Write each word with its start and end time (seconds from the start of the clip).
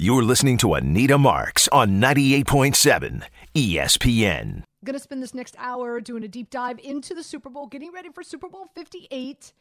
You're 0.00 0.22
listening 0.22 0.58
to 0.58 0.74
Anita 0.74 1.18
Marks 1.18 1.66
on 1.72 2.00
98.7 2.00 3.24
ESPN. 3.52 4.62
Going 4.84 4.94
to 4.94 5.00
spend 5.00 5.20
this 5.20 5.34
next 5.34 5.56
hour 5.58 6.00
doing 6.00 6.22
a 6.22 6.28
deep 6.28 6.50
dive 6.50 6.78
into 6.78 7.14
the 7.14 7.22
Super 7.24 7.50
Bowl, 7.50 7.66
getting 7.66 7.90
ready 7.90 8.08
for 8.10 8.22
Super 8.22 8.48
Bowl 8.48 8.68
58. 8.76 9.52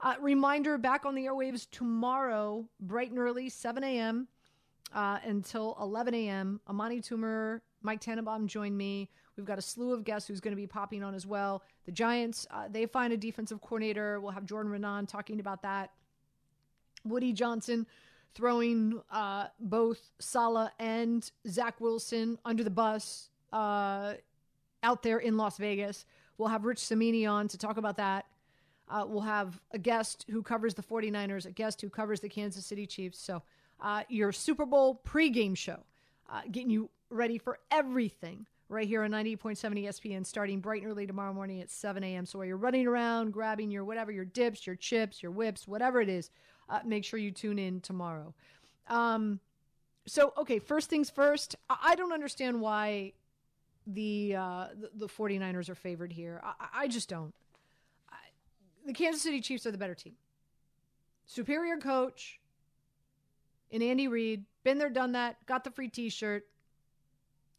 Uh, 0.00 0.14
reminder 0.20 0.78
back 0.78 1.04
on 1.04 1.16
the 1.16 1.26
airwaves 1.26 1.66
tomorrow, 1.72 2.64
bright 2.78 3.10
and 3.10 3.18
early, 3.18 3.48
7 3.48 3.82
a.m. 3.82 4.28
Uh, 4.94 5.18
until 5.24 5.76
11 5.80 6.14
a.m. 6.14 6.60
Amani 6.68 7.00
Toomer, 7.00 7.60
Mike 7.82 8.00
Tannenbaum 8.00 8.46
join 8.46 8.76
me. 8.76 9.10
We've 9.36 9.44
got 9.44 9.58
a 9.58 9.62
slew 9.62 9.92
of 9.92 10.04
guests 10.04 10.28
who's 10.28 10.38
going 10.38 10.52
to 10.52 10.56
be 10.56 10.68
popping 10.68 11.02
on 11.02 11.16
as 11.16 11.26
well. 11.26 11.64
The 11.86 11.90
Giants, 11.90 12.46
uh, 12.52 12.68
they 12.70 12.86
find 12.86 13.12
a 13.12 13.16
defensive 13.16 13.60
coordinator. 13.60 14.20
We'll 14.20 14.30
have 14.30 14.46
Jordan 14.46 14.70
Raanan 14.70 15.08
talking 15.08 15.40
about 15.40 15.62
that. 15.62 15.90
Woody 17.04 17.32
Johnson 17.32 17.88
throwing 18.34 19.00
uh, 19.10 19.46
both 19.58 19.98
Saleh 20.18 20.70
and 20.78 21.30
Zach 21.48 21.80
Wilson 21.80 22.38
under 22.44 22.64
the 22.64 22.70
bus 22.70 23.30
uh, 23.52 24.14
out 24.82 25.02
there 25.02 25.18
in 25.18 25.36
Las 25.36 25.58
Vegas. 25.58 26.04
We'll 26.38 26.48
have 26.48 26.64
Rich 26.64 26.78
Cimini 26.78 27.26
on 27.26 27.48
to 27.48 27.58
talk 27.58 27.76
about 27.76 27.96
that. 27.98 28.26
Uh, 28.88 29.04
we'll 29.06 29.20
have 29.20 29.60
a 29.72 29.78
guest 29.78 30.26
who 30.30 30.42
covers 30.42 30.74
the 30.74 30.82
49ers, 30.82 31.46
a 31.46 31.52
guest 31.52 31.80
who 31.80 31.88
covers 31.88 32.20
the 32.20 32.28
Kansas 32.28 32.66
City 32.66 32.86
Chiefs. 32.86 33.18
So, 33.18 33.42
uh, 33.80 34.02
your 34.08 34.32
Super 34.32 34.66
Bowl 34.66 35.00
pregame 35.06 35.56
show, 35.56 35.78
uh, 36.28 36.42
getting 36.50 36.70
you 36.70 36.90
ready 37.08 37.38
for 37.38 37.58
everything 37.70 38.46
right 38.68 38.86
here 38.86 39.02
on 39.02 39.10
98.7 39.10 39.84
ESPN, 39.84 40.26
starting 40.26 40.60
bright 40.60 40.82
and 40.82 40.90
early 40.90 41.06
tomorrow 41.06 41.32
morning 41.32 41.60
at 41.60 41.70
7 41.70 42.02
a.m. 42.02 42.26
So, 42.26 42.38
while 42.38 42.46
you're 42.46 42.56
running 42.56 42.86
around, 42.86 43.32
grabbing 43.32 43.70
your 43.70 43.84
whatever, 43.84 44.10
your 44.10 44.24
dips, 44.24 44.66
your 44.66 44.76
chips, 44.76 45.22
your 45.22 45.32
whips, 45.32 45.68
whatever 45.68 46.00
it 46.00 46.08
is, 46.08 46.30
uh, 46.70 46.80
make 46.84 47.04
sure 47.04 47.18
you 47.18 47.30
tune 47.30 47.58
in 47.58 47.80
tomorrow. 47.80 48.32
Um, 48.88 49.40
so, 50.06 50.32
okay, 50.38 50.58
first 50.58 50.88
things 50.88 51.10
first, 51.10 51.56
I, 51.68 51.76
I 51.82 51.94
don't 51.94 52.12
understand 52.12 52.60
why 52.60 53.12
the, 53.86 54.36
uh, 54.36 54.66
the, 54.78 54.90
the 54.94 55.06
49ers 55.06 55.68
are 55.68 55.74
favored 55.74 56.12
here. 56.12 56.40
I, 56.42 56.84
I 56.84 56.88
just 56.88 57.08
don't 57.08 57.34
the 58.86 58.92
Kansas 58.92 59.22
City 59.22 59.40
Chiefs 59.40 59.66
are 59.66 59.70
the 59.70 59.78
better 59.78 59.94
team. 59.94 60.14
Superior 61.26 61.76
coach 61.76 62.40
in 63.70 63.82
Andy 63.82 64.08
Reid. 64.08 64.44
Been 64.64 64.78
there, 64.78 64.90
done 64.90 65.12
that. 65.12 65.44
Got 65.46 65.64
the 65.64 65.70
free 65.70 65.88
t 65.88 66.08
shirt. 66.08 66.46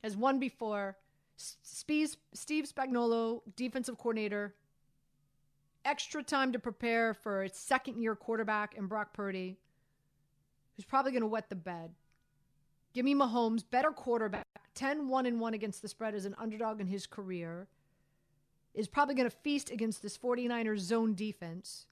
Has 0.03 0.17
won 0.17 0.39
before. 0.39 0.97
Steve 1.38 2.16
Spagnuolo, 2.36 3.41
defensive 3.55 3.97
coordinator. 3.97 4.53
Extra 5.83 6.23
time 6.23 6.51
to 6.51 6.59
prepare 6.59 7.13
for 7.13 7.43
its 7.43 7.59
second 7.59 8.01
year 8.01 8.15
quarterback 8.15 8.77
and 8.77 8.87
Brock 8.87 9.13
Purdy, 9.13 9.57
who's 10.75 10.85
probably 10.85 11.11
going 11.11 11.21
to 11.21 11.27
wet 11.27 11.49
the 11.49 11.55
bed. 11.55 11.91
Give 12.93 13.05
me 13.05 13.15
Mahomes, 13.15 13.63
better 13.69 13.91
quarterback, 13.91 14.45
10 14.75 15.07
1 15.07 15.25
and 15.25 15.39
1 15.39 15.53
against 15.53 15.81
the 15.81 15.87
spread 15.87 16.13
as 16.13 16.25
an 16.25 16.35
underdog 16.37 16.81
in 16.81 16.87
his 16.87 17.07
career 17.07 17.67
is 18.73 18.87
probably 18.87 19.15
going 19.15 19.29
to 19.29 19.35
feast 19.35 19.69
against 19.69 20.02
this 20.02 20.17
49ers 20.17 20.79
zone 20.79 21.13
defense. 21.13 21.87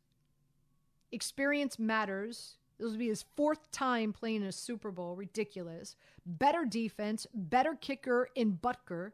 Experience 1.12 1.80
matters. 1.80 2.56
This 2.78 2.92
will 2.92 2.98
be 2.98 3.08
his 3.08 3.26
fourth 3.36 3.72
time 3.72 4.14
playing 4.14 4.38
in 4.38 4.44
a 4.44 4.52
Super 4.52 4.92
Bowl. 4.92 5.16
Ridiculous. 5.16 5.96
Better 6.26 6.66
defense, 6.66 7.28
better 7.34 7.76
kicker 7.76 8.30
in 8.36 8.58
Butker. 8.58 9.12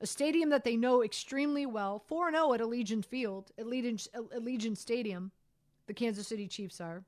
A 0.00 0.06
stadium 0.06 0.50
that 0.50 0.64
they 0.64 0.76
know 0.76 1.02
extremely 1.02 1.66
well. 1.66 1.98
4 2.06 2.30
0 2.30 2.54
at 2.54 2.60
Allegiant 2.60 3.04
Field, 3.04 3.50
Allegiant, 3.58 4.76
Stadium, 4.76 5.32
the 5.86 5.94
Kansas 5.94 6.28
City 6.28 6.46
Chiefs 6.46 6.80
are. 6.80 7.02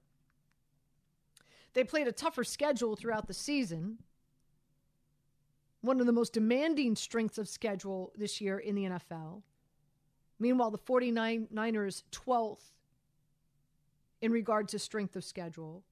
They 1.73 1.85
played 1.85 2.09
a 2.09 2.13
tougher 2.13 2.43
schedule 2.43 2.97
throughout 2.97 3.29
the 3.29 3.35
season 3.35 3.99
one 5.83 6.01
of 6.01 6.07
the 6.07 6.13
most 6.13 6.33
demanding 6.33 6.95
strengths 6.95 7.39
of 7.39 7.49
schedule 7.49 8.13
this 8.17 8.41
year 8.41 8.59
in 8.59 8.75
the 8.75 8.85
NFL. 8.85 9.43
Meanwhile, 10.39 10.71
the 10.71 10.79
49ers 10.79 12.03
12th 12.13 12.73
in 14.21 14.33
regard 14.33 14.69
to 14.69 14.79
strength 14.79 15.17
of 15.17 15.25
schedule. 15.25 15.83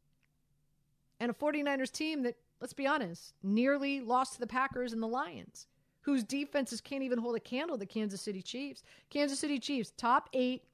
And 1.21 1.31
a 1.31 1.35
49ers 1.35 1.91
team 1.91 2.23
that, 2.23 2.37
let's 2.61 2.73
be 2.73 2.87
honest, 2.87 3.35
nearly 3.43 4.01
lost 4.01 4.35
to 4.35 4.41
the 4.41 4.47
Packers 4.47 4.93
and 4.93 5.03
the 5.03 5.09
Lions, 5.09 5.67
whose 6.09 6.25
defenses 6.25 6.81
can't 6.81 7.03
even 7.03 7.19
hold 7.19 7.37
a 7.37 7.41
candle 7.41 7.77
to 7.77 7.81
the 7.81 7.85
Kansas 7.85 8.23
City 8.23 8.41
Chiefs. 8.41 8.83
Kansas 9.11 9.39
City 9.39 9.59
Chiefs, 9.59 9.93
top 9.95 10.31
eight 10.33 10.65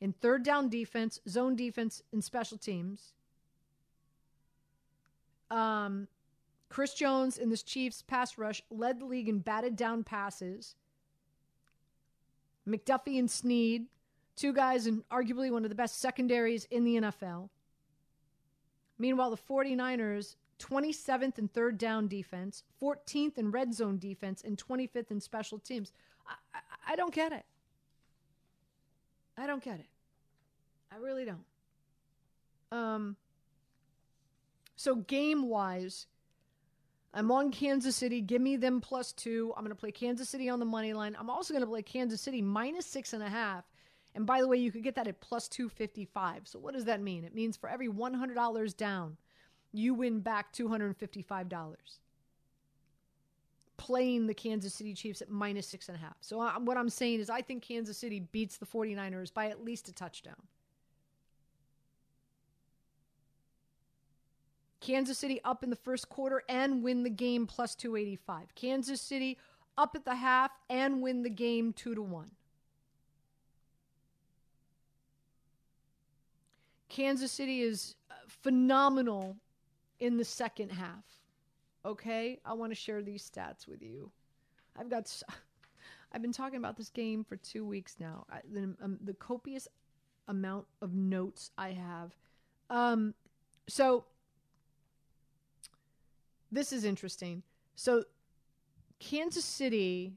in 0.00 0.12
third 0.12 0.44
down 0.44 0.68
defense, 0.68 1.18
zone 1.28 1.56
defense, 1.56 2.00
and 2.12 2.22
special 2.22 2.56
teams. 2.56 3.12
Um, 5.50 6.06
Chris 6.68 6.94
Jones 6.94 7.38
in 7.38 7.50
this 7.50 7.64
Chiefs 7.64 8.02
pass 8.02 8.38
rush 8.38 8.62
led 8.70 9.00
the 9.00 9.04
league 9.04 9.28
in 9.28 9.40
batted 9.40 9.74
down 9.74 10.04
passes. 10.04 10.76
McDuffie 12.64 13.18
and 13.18 13.28
Sneed, 13.28 13.86
two 14.36 14.52
guys 14.52 14.86
in 14.86 15.02
arguably 15.10 15.50
one 15.50 15.64
of 15.64 15.70
the 15.70 15.74
best 15.74 15.98
secondaries 15.98 16.68
in 16.70 16.84
the 16.84 16.94
NFL. 17.00 17.48
Meanwhile, 18.96 19.30
the 19.30 19.36
49ers, 19.38 20.36
27th 20.58 21.38
in 21.38 21.48
third 21.48 21.78
down 21.78 22.08
defense, 22.08 22.62
14th 22.82 23.38
in 23.38 23.50
red 23.50 23.74
zone 23.74 23.98
defense, 23.98 24.42
and 24.44 24.56
25th 24.56 25.10
in 25.10 25.20
special 25.20 25.58
teams. 25.58 25.92
I, 26.26 26.34
I, 26.54 26.92
I 26.92 26.96
don't 26.96 27.14
get 27.14 27.32
it. 27.32 27.44
I 29.36 29.46
don't 29.46 29.62
get 29.62 29.80
it. 29.80 29.88
I 30.92 30.96
really 30.96 31.24
don't. 31.24 31.44
Um, 32.70 33.16
so 34.76 34.96
game 34.96 35.48
wise, 35.48 36.06
I'm 37.12 37.30
on 37.30 37.50
Kansas 37.50 37.96
City. 37.96 38.20
Give 38.20 38.40
me 38.40 38.56
them 38.56 38.80
plus 38.80 39.12
two. 39.12 39.52
I'm 39.56 39.64
going 39.64 39.74
to 39.74 39.80
play 39.80 39.92
Kansas 39.92 40.28
City 40.28 40.48
on 40.48 40.58
the 40.58 40.66
money 40.66 40.92
line. 40.92 41.16
I'm 41.18 41.30
also 41.30 41.52
going 41.52 41.62
to 41.62 41.70
play 41.70 41.82
Kansas 41.82 42.20
City 42.20 42.42
minus 42.42 42.86
six 42.86 43.12
and 43.12 43.22
a 43.22 43.28
half. 43.28 43.64
And 44.14 44.26
by 44.26 44.40
the 44.40 44.48
way, 44.48 44.56
you 44.56 44.70
could 44.70 44.84
get 44.84 44.94
that 44.94 45.08
at 45.08 45.20
plus 45.20 45.48
255. 45.48 46.46
So 46.46 46.58
what 46.58 46.74
does 46.74 46.84
that 46.84 47.00
mean? 47.00 47.24
It 47.24 47.34
means 47.34 47.56
for 47.56 47.68
every 47.68 47.88
$100 47.88 48.76
down, 48.76 49.16
you 49.74 49.94
win 49.94 50.20
back 50.20 50.52
$255 50.52 51.76
playing 53.76 54.26
the 54.26 54.34
Kansas 54.34 54.72
City 54.72 54.94
Chiefs 54.94 55.20
at 55.20 55.30
minus 55.30 55.66
six 55.66 55.88
and 55.88 55.96
a 55.96 56.00
half. 56.00 56.16
So 56.20 56.40
I, 56.40 56.56
what 56.58 56.76
I'm 56.76 56.88
saying 56.88 57.20
is 57.20 57.28
I 57.28 57.42
think 57.42 57.62
Kansas 57.62 57.98
City 57.98 58.20
beats 58.20 58.56
the 58.56 58.66
49ers 58.66 59.34
by 59.34 59.48
at 59.48 59.64
least 59.64 59.88
a 59.88 59.92
touchdown. 59.92 60.40
Kansas 64.80 65.18
City 65.18 65.40
up 65.44 65.64
in 65.64 65.70
the 65.70 65.76
first 65.76 66.08
quarter 66.08 66.42
and 66.48 66.82
win 66.82 67.02
the 67.02 67.10
game 67.10 67.46
plus 67.46 67.74
285. 67.74 68.54
Kansas 68.54 69.00
City 69.00 69.38
up 69.76 69.96
at 69.96 70.04
the 70.04 70.14
half 70.14 70.52
and 70.70 71.02
win 71.02 71.22
the 71.22 71.30
game 71.30 71.72
2 71.72 71.94
to 71.94 72.02
1. 72.02 72.30
Kansas 76.88 77.32
City 77.32 77.60
is 77.60 77.96
uh, 78.10 78.14
phenomenal 78.28 79.36
in 80.00 80.16
the 80.16 80.24
second 80.24 80.70
half. 80.70 81.04
Okay? 81.84 82.40
I 82.44 82.54
want 82.54 82.72
to 82.72 82.76
share 82.76 83.02
these 83.02 83.28
stats 83.28 83.66
with 83.66 83.82
you. 83.82 84.10
I've 84.78 84.90
got 84.90 85.10
I've 86.12 86.22
been 86.22 86.32
talking 86.32 86.58
about 86.58 86.76
this 86.76 86.90
game 86.90 87.24
for 87.24 87.36
2 87.36 87.66
weeks 87.66 87.96
now. 87.98 88.24
I, 88.30 88.40
the, 88.52 88.74
um, 88.82 88.98
the 89.02 89.14
copious 89.14 89.66
amount 90.28 90.66
of 90.80 90.94
notes 90.94 91.50
I 91.58 91.70
have. 91.70 92.12
Um 92.70 93.14
so 93.68 94.04
this 96.54 96.72
is 96.72 96.84
interesting. 96.84 97.42
So, 97.74 98.04
Kansas 99.00 99.44
City, 99.44 100.12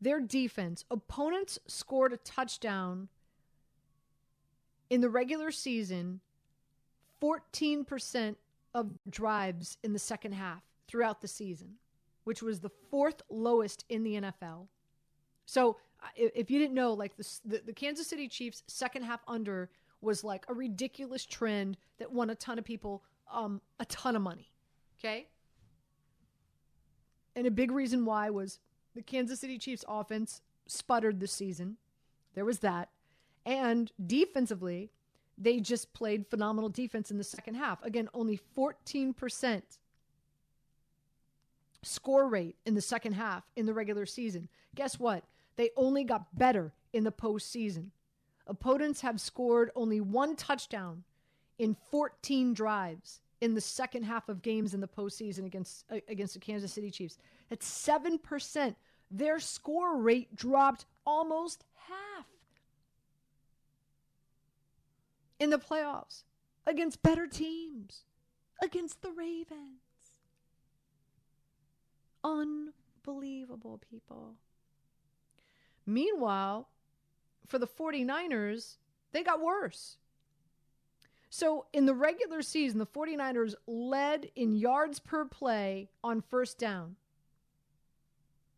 their 0.00 0.20
defense, 0.20 0.86
opponents 0.90 1.58
scored 1.66 2.14
a 2.14 2.16
touchdown 2.16 3.08
in 4.88 5.02
the 5.02 5.10
regular 5.10 5.50
season 5.50 6.20
14% 7.20 8.36
of 8.78 8.98
drives 9.10 9.76
in 9.82 9.92
the 9.92 9.98
second 9.98 10.32
half 10.32 10.62
throughout 10.86 11.20
the 11.20 11.28
season, 11.28 11.74
which 12.24 12.42
was 12.42 12.60
the 12.60 12.70
fourth 12.90 13.22
lowest 13.30 13.84
in 13.88 14.02
the 14.02 14.14
NFL. 14.14 14.68
So, 15.46 15.76
if 16.14 16.50
you 16.50 16.58
didn't 16.58 16.74
know, 16.74 16.92
like 16.92 17.16
the, 17.16 17.28
the, 17.44 17.62
the 17.66 17.72
Kansas 17.72 18.06
City 18.06 18.28
Chiefs' 18.28 18.62
second 18.66 19.02
half 19.02 19.20
under 19.26 19.70
was 20.00 20.22
like 20.22 20.44
a 20.48 20.54
ridiculous 20.54 21.26
trend 21.26 21.76
that 21.98 22.12
won 22.12 22.30
a 22.30 22.34
ton 22.36 22.58
of 22.58 22.64
people 22.64 23.02
um, 23.32 23.60
a 23.78 23.84
ton 23.86 24.16
of 24.16 24.22
money. 24.22 24.50
Okay. 24.98 25.26
And 27.36 27.46
a 27.46 27.50
big 27.50 27.70
reason 27.70 28.04
why 28.04 28.30
was 28.30 28.58
the 28.94 29.02
Kansas 29.02 29.40
City 29.40 29.58
Chiefs 29.58 29.84
offense 29.88 30.40
sputtered 30.66 31.20
this 31.20 31.32
season. 31.32 31.76
There 32.34 32.44
was 32.44 32.60
that. 32.60 32.88
And 33.46 33.92
defensively, 34.04 34.90
they 35.38 35.60
just 35.60 35.92
played 35.92 36.26
phenomenal 36.26 36.68
defense 36.68 37.10
in 37.10 37.18
the 37.18 37.24
second 37.24 37.54
half. 37.54 37.82
Again, 37.84 38.08
only 38.12 38.40
14% 38.56 39.62
score 41.82 42.28
rate 42.28 42.56
in 42.66 42.74
the 42.74 42.80
second 42.80 43.12
half 43.12 43.44
in 43.56 43.66
the 43.66 43.72
regular 43.72 44.04
season. 44.04 44.48
Guess 44.74 44.98
what? 44.98 45.24
They 45.56 45.70
only 45.76 46.04
got 46.04 46.36
better 46.36 46.72
in 46.92 47.04
the 47.04 47.12
postseason. 47.12 47.90
Opponents 48.46 49.00
have 49.02 49.20
scored 49.20 49.70
only 49.76 50.00
one 50.00 50.34
touchdown 50.34 51.04
in 51.58 51.76
14 51.90 52.54
drives 52.54 53.20
in 53.40 53.54
the 53.54 53.60
second 53.60 54.04
half 54.04 54.28
of 54.28 54.42
games 54.42 54.74
in 54.74 54.80
the 54.80 54.88
postseason 54.88 55.44
against 55.44 55.84
uh, 55.90 55.98
against 56.08 56.34
the 56.34 56.40
Kansas 56.40 56.72
City 56.72 56.90
Chiefs. 56.90 57.18
At 57.50 57.60
7%. 57.60 58.74
Their 59.10 59.40
score 59.40 59.96
rate 59.96 60.34
dropped 60.36 60.84
almost 61.06 61.64
half 61.88 62.26
in 65.38 65.50
the 65.50 65.58
playoffs 65.58 66.24
against 66.66 67.02
better 67.02 67.26
teams, 67.26 68.04
against 68.62 69.02
the 69.02 69.10
Ravens. 69.10 69.80
Unbelievable, 72.24 73.80
people. 73.90 74.34
Meanwhile, 75.86 76.68
for 77.46 77.58
the 77.58 77.66
49ers, 77.66 78.76
they 79.12 79.22
got 79.22 79.40
worse. 79.40 79.96
So 81.30 81.66
in 81.72 81.86
the 81.86 81.94
regular 81.94 82.42
season, 82.42 82.78
the 82.78 82.86
49ers 82.86 83.54
led 83.66 84.30
in 84.34 84.54
yards 84.54 84.98
per 84.98 85.24
play 85.24 85.88
on 86.02 86.20
first 86.20 86.58
down. 86.58 86.96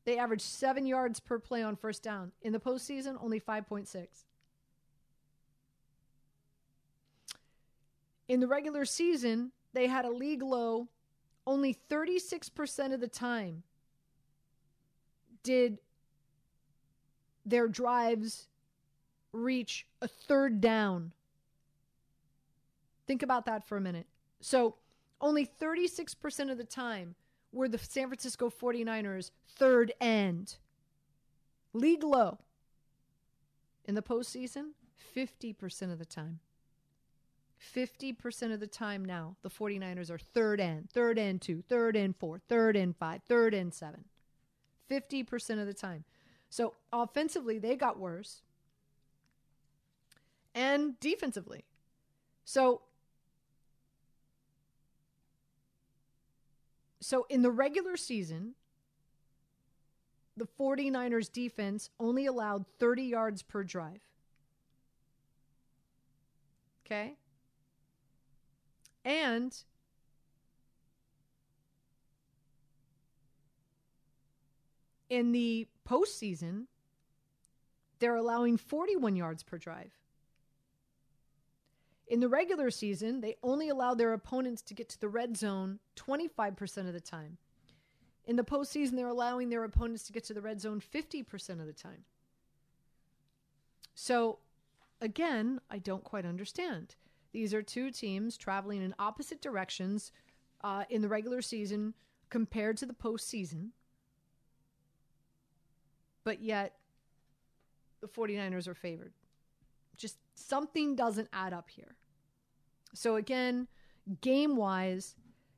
They 0.05 0.19
averaged 0.19 0.43
seven 0.43 0.87
yards 0.87 1.21
per 1.21 1.39
play 1.39 1.63
on 1.63 1.77
first 1.77 2.03
down. 2.03 2.33
In 2.43 2.53
the 2.53 2.61
postseason, 2.61 3.17
only 3.23 3.41
5.6. 3.41 4.07
In 8.31 8.39
the 8.39 8.47
regular 8.47 8.85
season, 8.85 9.51
they 9.73 9.89
had 9.89 10.05
a 10.05 10.11
league 10.13 10.41
low. 10.41 10.87
Only 11.49 11.77
36% 11.91 12.95
of 12.95 13.01
the 13.01 13.09
time 13.09 13.65
did 15.43 15.81
their 17.45 17.67
drives 17.67 18.47
reach 19.33 19.85
a 20.01 20.07
third 20.07 20.61
down. 20.61 21.11
Think 23.09 23.25
about 23.25 23.47
that 23.47 23.67
for 23.67 23.77
a 23.77 23.81
minute. 23.81 24.07
So, 24.41 24.77
only 25.21 25.45
36% 25.45 26.53
of 26.53 26.57
the 26.57 26.63
time 26.63 27.17
were 27.51 27.69
the 27.69 27.79
San 27.79 28.07
Francisco 28.07 28.49
49ers 28.49 29.33
third 29.57 29.93
end. 30.01 30.55
League 31.73 32.05
low. 32.05 32.39
In 33.87 33.97
the 33.97 34.03
postseason, 34.03 34.75
50% 35.17 35.93
of 35.93 35.99
the 35.99 36.05
time. 36.05 36.39
50% 37.61 38.53
of 38.53 38.61
the 38.61 38.67
time 38.67 39.05
now, 39.05 39.37
the 39.43 39.51
49ers 39.51 40.11
are 40.11 40.19
third 40.19 40.61
end, 40.61 40.89
third 40.91 41.19
and 41.19 41.41
two, 41.41 41.63
third 41.69 41.95
and 41.95 42.17
four, 42.17 42.41
third 42.49 42.77
and 42.77 42.97
five, 42.97 43.23
third 43.29 43.55
and 43.55 43.73
seven. 43.73 44.05
50% 44.91 45.61
of 45.61 45.67
the 45.67 45.75
time. 45.75 46.05
So 46.49 46.75
offensively, 46.93 47.59
they 47.59 47.77
got 47.77 47.99
worse. 47.99 48.43
And 50.55 50.99
defensively. 50.99 51.65
So 52.45 52.83
So 57.03 57.27
in 57.31 57.43
the 57.43 57.51
regular 57.51 57.97
season, 57.97 58.55
the 60.37 60.47
49ers 60.47 61.33
defense 61.33 61.91
only 61.99 62.27
allowed 62.27 62.67
30 62.79 63.03
yards 63.05 63.43
per 63.43 63.65
drive. 63.65 64.01
Okay? 66.85 67.17
And 69.05 69.57
in 75.09 75.33
the 75.33 75.67
postseason, 75.89 76.67
they're 77.99 78.17
allowing 78.17 78.57
41 78.57 79.17
yards 79.17 79.43
per 79.43 79.59
drive. 79.59 79.93
In 82.07 82.21
the 82.21 82.29
regular 82.29 82.71
season, 82.71 83.21
they 83.21 83.37
only 83.43 83.69
allow 83.69 83.95
their 83.95 84.13
opponents 84.13 84.63
to 84.63 84.75
get 84.75 84.89
to 84.89 85.01
the 85.01 85.09
red 85.09 85.37
zone 85.37 85.79
25% 85.97 86.89
of 86.89 86.93
the 86.93 87.01
time. 87.01 87.39
In 88.27 88.37
the 88.37 88.43
postseason, 88.43 88.97
they're 88.97 89.07
allowing 89.07 89.49
their 89.49 89.65
opponents 89.65 90.03
to 90.05 90.13
get 90.13 90.25
to 90.25 90.35
the 90.35 90.41
red 90.41 90.61
zone 90.61 90.81
50% 90.81 91.61
of 91.61 91.67
the 91.67 91.73
time. 91.73 92.05
So, 93.95 94.39
again, 95.01 95.61
I 95.71 95.79
don't 95.79 96.05
quite 96.05 96.25
understand. 96.25 96.97
These 97.33 97.55
are 97.55 97.63
two 97.63 97.91
teams 97.91 98.37
traveling 98.37 98.83
in 98.83 98.95
opposite 98.99 99.41
directions 99.41 100.13
uh, 100.63 100.85
in 100.91 101.03
the 101.03 101.09
regular 101.09 101.43
season 101.43 101.95
compared 102.29 102.77
to 102.79 102.87
the 102.87 102.95
postseason. 102.95 103.71
But 106.25 106.43
yet, 106.43 106.75
the 108.01 108.09
49ers 108.09 108.69
are 108.69 108.75
favored. 108.75 109.13
Just 109.97 110.19
something 110.35 110.97
doesn't 110.97 111.29
add 111.33 111.53
up 111.53 111.71
here. 111.71 111.97
So 112.95 113.17
again, 113.17 113.69
game 114.21 114.57
wise, 114.57 115.15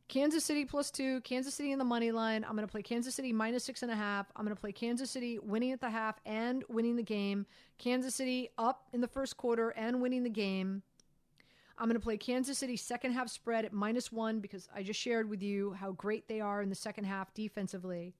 Kansas 0.08 0.44
City 0.44 0.64
plus 0.64 0.90
two, 0.90 1.20
Kansas 1.22 1.54
City 1.54 1.72
in 1.72 1.78
the 1.78 1.84
money 1.84 2.12
line. 2.12 2.44
I'm 2.44 2.54
going 2.54 2.66
to 2.66 2.70
play 2.70 2.82
Kansas 2.82 3.14
City 3.14 3.32
minus 3.32 3.64
six 3.64 3.82
and 3.82 3.90
a 3.90 3.96
half. 3.96 4.26
I'm 4.36 4.44
going 4.44 4.54
to 4.54 4.60
play 4.60 4.72
Kansas 4.72 5.10
City 5.10 5.38
winning 5.38 5.72
at 5.72 5.80
the 5.80 5.88
half 5.88 6.20
and 6.26 6.64
winning 6.68 6.96
the 6.96 7.02
game. 7.02 7.46
Kansas 7.78 8.14
City 8.14 8.50
up 8.58 8.88
in 8.92 9.00
the 9.00 9.08
first 9.08 9.36
quarter 9.36 9.70
and 9.70 10.02
winning 10.02 10.22
the 10.22 10.30
game. 10.30 10.82
I'm 11.82 11.88
going 11.88 11.98
to 11.98 12.00
play 12.00 12.16
Kansas 12.16 12.58
City 12.58 12.76
second 12.76 13.10
half 13.10 13.28
spread 13.28 13.64
at 13.64 13.72
minus 13.72 14.12
one 14.12 14.38
because 14.38 14.68
I 14.72 14.84
just 14.84 15.00
shared 15.00 15.28
with 15.28 15.42
you 15.42 15.72
how 15.72 15.90
great 15.90 16.28
they 16.28 16.40
are 16.40 16.62
in 16.62 16.68
the 16.68 16.76
second 16.76 17.06
half 17.06 17.34
defensively. 17.34 18.14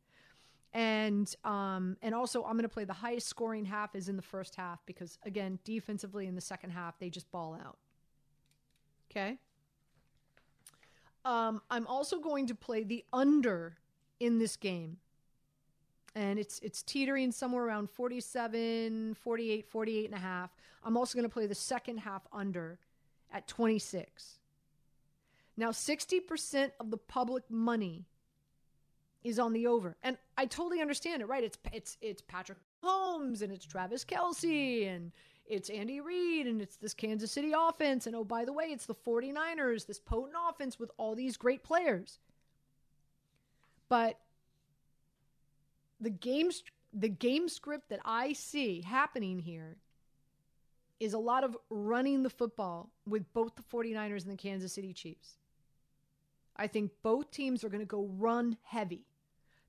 And 0.72 1.32
um, 1.44 1.96
and 2.02 2.12
also 2.12 2.42
I'm 2.42 2.54
going 2.54 2.64
to 2.64 2.68
play 2.68 2.82
the 2.82 2.92
highest 2.92 3.28
scoring 3.28 3.64
half 3.64 3.94
is 3.94 4.08
in 4.08 4.16
the 4.16 4.22
first 4.22 4.56
half 4.56 4.84
because 4.84 5.16
again 5.24 5.60
defensively 5.62 6.26
in 6.26 6.34
the 6.34 6.40
second 6.40 6.70
half 6.70 6.98
they 6.98 7.08
just 7.08 7.30
ball 7.30 7.54
out. 7.54 7.78
Okay. 9.12 9.38
Um, 11.24 11.62
I'm 11.70 11.86
also 11.86 12.18
going 12.18 12.48
to 12.48 12.56
play 12.56 12.82
the 12.82 13.04
under 13.12 13.76
in 14.18 14.40
this 14.40 14.56
game. 14.56 14.96
And 16.16 16.36
it's 16.36 16.58
it's 16.64 16.82
teetering 16.82 17.30
somewhere 17.30 17.62
around 17.62 17.90
47, 17.90 19.14
48, 19.14 19.68
48 19.68 20.04
and 20.06 20.14
a 20.14 20.18
half. 20.18 20.50
I'm 20.82 20.96
also 20.96 21.16
going 21.16 21.28
to 21.28 21.32
play 21.32 21.46
the 21.46 21.54
second 21.54 21.98
half 21.98 22.26
under 22.32 22.80
at 23.32 23.48
26. 23.48 24.38
Now 25.56 25.70
60% 25.70 26.70
of 26.80 26.90
the 26.90 26.96
public 26.96 27.44
money 27.50 28.06
is 29.24 29.38
on 29.38 29.52
the 29.52 29.66
over. 29.66 29.96
And 30.02 30.16
I 30.36 30.46
totally 30.46 30.80
understand 30.80 31.22
it, 31.22 31.28
right? 31.28 31.44
It's 31.44 31.58
it's 31.72 31.96
it's 32.00 32.22
Patrick 32.22 32.58
Mahomes 32.82 33.42
and 33.42 33.52
it's 33.52 33.64
Travis 33.64 34.04
Kelce 34.04 34.88
and 34.88 35.12
it's 35.46 35.70
Andy 35.70 36.00
Reid 36.00 36.46
and 36.46 36.62
it's 36.62 36.76
this 36.76 36.94
Kansas 36.94 37.30
City 37.30 37.52
offense. 37.56 38.06
And 38.06 38.16
oh, 38.16 38.24
by 38.24 38.44
the 38.44 38.52
way, 38.52 38.66
it's 38.66 38.86
the 38.86 38.94
49ers, 38.94 39.86
this 39.86 40.00
potent 40.00 40.34
offense 40.48 40.78
with 40.78 40.90
all 40.96 41.14
these 41.14 41.36
great 41.36 41.62
players. 41.62 42.18
But 43.88 44.18
the 46.00 46.10
game 46.10 46.50
the 46.92 47.08
game 47.08 47.48
script 47.48 47.88
that 47.90 48.00
I 48.04 48.32
see 48.32 48.82
happening 48.82 49.38
here 49.38 49.76
is 51.02 51.14
a 51.14 51.18
lot 51.18 51.42
of 51.42 51.56
running 51.68 52.22
the 52.22 52.30
football 52.30 52.88
with 53.08 53.24
both 53.32 53.56
the 53.56 53.62
49ers 53.62 54.22
and 54.22 54.30
the 54.30 54.36
Kansas 54.36 54.72
City 54.72 54.92
Chiefs. 54.92 55.36
I 56.56 56.68
think 56.68 56.92
both 57.02 57.32
teams 57.32 57.64
are 57.64 57.68
going 57.68 57.80
to 57.80 57.86
go 57.86 58.08
run 58.18 58.56
heavy. 58.62 59.04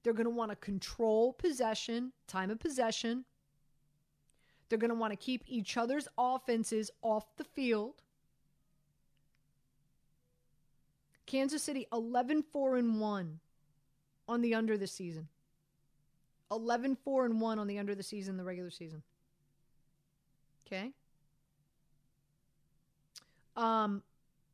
They're 0.04 0.14
going 0.14 0.26
to 0.26 0.30
want 0.30 0.52
to 0.52 0.56
control 0.58 1.34
possession, 1.34 2.12
time 2.28 2.52
of 2.52 2.60
possession. 2.60 3.26
They're 4.70 4.78
going 4.78 4.90
to 4.90 4.96
want 4.96 5.12
to 5.12 5.18
keep 5.18 5.44
each 5.48 5.76
other's 5.76 6.08
offenses 6.20 6.92
off 7.02 7.36
the 7.38 7.44
field. 7.44 8.04
Kansas 11.26 11.64
City 11.64 11.88
11 11.92 12.44
4 12.44 12.78
and 12.78 13.00
1 13.00 13.40
on 14.28 14.42
the 14.42 14.54
under 14.54 14.78
this 14.78 14.92
season. 14.92 15.30
11 16.52 16.96
4 17.04 17.26
and 17.26 17.42
1 17.42 17.58
on 17.58 17.66
the 17.66 17.80
under 17.80 17.96
the 17.96 18.04
season, 18.04 18.38
the 18.38 18.44
regular 18.44 18.70
season. 18.70 19.02
Okay? 20.68 20.92
Um 23.56 24.04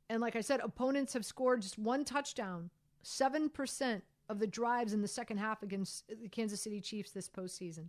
and 0.09 0.21
like 0.21 0.35
I 0.35 0.41
said, 0.41 0.59
opponents 0.61 1.13
have 1.13 1.25
scored 1.25 1.61
just 1.61 1.77
one 1.77 2.03
touchdown. 2.03 2.71
7% 3.03 4.01
of 4.27 4.39
the 4.39 4.47
drives 4.47 4.93
in 4.93 5.01
the 5.01 5.07
second 5.07 5.37
half 5.37 5.63
against 5.63 6.05
the 6.21 6.27
Kansas 6.29 6.61
City 6.61 6.81
Chiefs 6.81 7.11
this 7.11 7.29
postseason. 7.29 7.85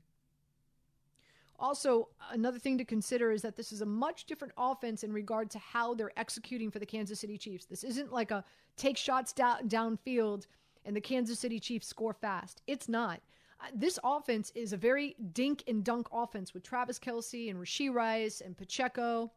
Also, 1.58 2.08
another 2.30 2.58
thing 2.58 2.78
to 2.78 2.84
consider 2.84 3.30
is 3.30 3.42
that 3.42 3.56
this 3.56 3.70
is 3.70 3.82
a 3.82 3.86
much 3.86 4.24
different 4.24 4.54
offense 4.56 5.04
in 5.04 5.12
regard 5.12 5.50
to 5.50 5.58
how 5.58 5.94
they're 5.94 6.18
executing 6.18 6.70
for 6.70 6.78
the 6.78 6.86
Kansas 6.86 7.20
City 7.20 7.36
Chiefs. 7.36 7.66
This 7.66 7.84
isn't 7.84 8.12
like 8.12 8.30
a 8.30 8.44
take 8.76 8.96
shots 8.96 9.32
down, 9.32 9.68
downfield 9.68 10.46
and 10.86 10.96
the 10.96 11.00
Kansas 11.00 11.38
City 11.38 11.60
Chiefs 11.60 11.86
score 11.86 12.14
fast. 12.14 12.62
It's 12.66 12.88
not. 12.88 13.20
Uh, 13.60 13.66
this 13.74 13.98
offense 14.02 14.50
is 14.54 14.72
a 14.72 14.78
very 14.78 15.14
dink 15.32 15.62
and 15.68 15.84
dunk 15.84 16.08
offense 16.10 16.54
with 16.54 16.62
Travis 16.62 16.98
Kelce 16.98 17.50
and 17.50 17.58
Rashee 17.58 17.92
Rice 17.92 18.40
and 18.40 18.56
Pacheco. 18.56 19.30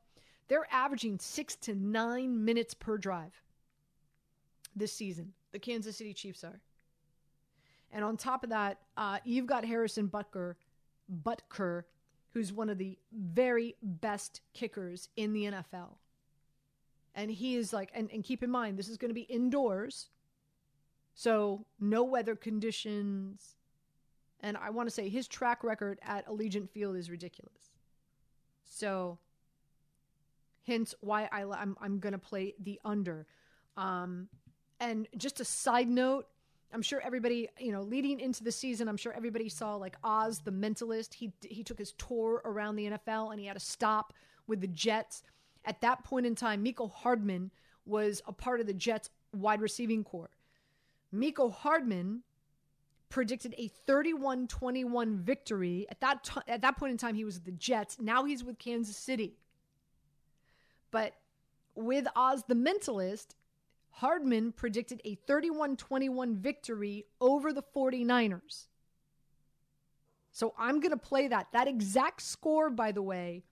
They're 0.47 0.67
averaging 0.71 1.19
six 1.19 1.55
to 1.57 1.75
nine 1.75 2.43
minutes 2.43 2.73
per 2.73 2.97
drive 2.97 3.33
this 4.75 4.91
season. 4.91 5.33
The 5.51 5.59
Kansas 5.59 5.97
City 5.97 6.13
Chiefs 6.13 6.43
are. 6.43 6.59
And 7.91 8.03
on 8.03 8.17
top 8.17 8.43
of 8.43 8.49
that, 8.49 8.79
uh, 8.97 9.19
you've 9.23 9.45
got 9.45 9.63
Harrison 9.63 10.09
Butker, 10.09 10.55
Butker, 11.23 11.83
who's 12.31 12.51
one 12.51 12.69
of 12.69 12.79
the 12.79 12.97
very 13.11 13.75
best 13.81 14.41
kickers 14.53 15.09
in 15.15 15.33
the 15.33 15.45
NFL. 15.45 15.97
And 17.15 17.29
he 17.29 17.55
is 17.55 17.71
like, 17.71 17.91
and, 17.93 18.09
and 18.11 18.23
keep 18.23 18.41
in 18.41 18.49
mind, 18.49 18.77
this 18.77 18.89
is 18.89 18.97
going 18.97 19.09
to 19.09 19.15
be 19.15 19.21
indoors. 19.21 20.09
So 21.13 21.65
no 21.79 22.03
weather 22.03 22.35
conditions. 22.35 23.55
And 24.39 24.57
I 24.57 24.71
want 24.71 24.87
to 24.87 24.91
say 24.91 25.07
his 25.07 25.27
track 25.27 25.63
record 25.63 25.99
at 26.01 26.27
Allegiant 26.27 26.69
Field 26.71 26.97
is 26.97 27.11
ridiculous. 27.11 27.71
So, 28.65 29.19
hence 30.65 30.95
why 31.01 31.29
I, 31.31 31.43
I'm, 31.43 31.75
I'm 31.81 31.99
going 31.99 32.13
to 32.13 32.19
play 32.19 32.55
the 32.59 32.79
under. 32.83 33.25
Um, 33.77 34.27
and 34.79 35.07
just 35.17 35.39
a 35.39 35.45
side 35.45 35.89
note, 35.89 36.27
I'm 36.73 36.81
sure 36.81 36.99
everybody, 37.01 37.47
you 37.59 37.71
know, 37.71 37.81
leading 37.81 38.19
into 38.19 38.43
the 38.43 38.51
season, 38.51 38.87
I'm 38.87 38.97
sure 38.97 39.13
everybody 39.13 39.47
saw 39.47 39.75
like 39.75 39.95
Oz 40.03 40.39
the 40.39 40.51
Mentalist. 40.51 41.13
He 41.13 41.31
he 41.41 41.63
took 41.63 41.77
his 41.77 41.91
tour 41.93 42.41
around 42.45 42.75
the 42.75 42.89
NFL 42.91 43.31
and 43.31 43.39
he 43.39 43.45
had 43.45 43.53
to 43.53 43.59
stop 43.59 44.13
with 44.47 44.59
the 44.59 44.67
Jets. 44.67 45.23
At 45.65 45.81
that 45.81 46.03
point 46.03 46.25
in 46.25 46.35
time, 46.35 46.63
Mecole 46.65 46.91
Hardman 46.91 47.51
was 47.85 48.21
a 48.25 48.33
part 48.33 48.59
of 48.59 48.65
the 48.65 48.73
Jets 48.73 49.09
wide 49.33 49.61
receiving 49.61 50.03
corps. 50.03 50.31
Mecole 51.13 51.53
Hardman 51.53 52.23
predicted 53.09 53.53
a 53.59 53.69
31-21 53.87 55.19
victory. 55.19 55.85
At 55.91 56.01
that 56.01 56.23
t- 56.23 56.41
at 56.47 56.61
that 56.61 56.77
point 56.77 56.91
in 56.91 56.97
time 56.97 57.13
he 57.13 57.23
was 57.23 57.35
with 57.35 57.45
the 57.45 57.51
Jets. 57.51 57.97
Now 57.99 58.25
he's 58.25 58.43
with 58.43 58.57
Kansas 58.57 58.97
City. 58.97 59.37
But 60.93 61.15
with 61.73 62.05
Oz 62.15 62.43
the 62.47 62.55
Mentalist, 62.55 63.29
Hardman 63.89 64.51
predicted 64.51 65.01
a 65.03 65.15
31 65.15 65.75
21 65.75 66.35
victory 66.35 67.05
over 67.19 67.51
the 67.51 67.63
49ers. 67.75 68.67
So 70.31 70.53
I'm 70.57 70.79
going 70.79 70.91
to 70.91 70.97
play 70.97 71.27
that. 71.27 71.47
That 71.51 71.67
exact 71.67 72.21
score, 72.21 72.69
by 72.69 72.91
the 72.91 73.01
way, 73.01 73.43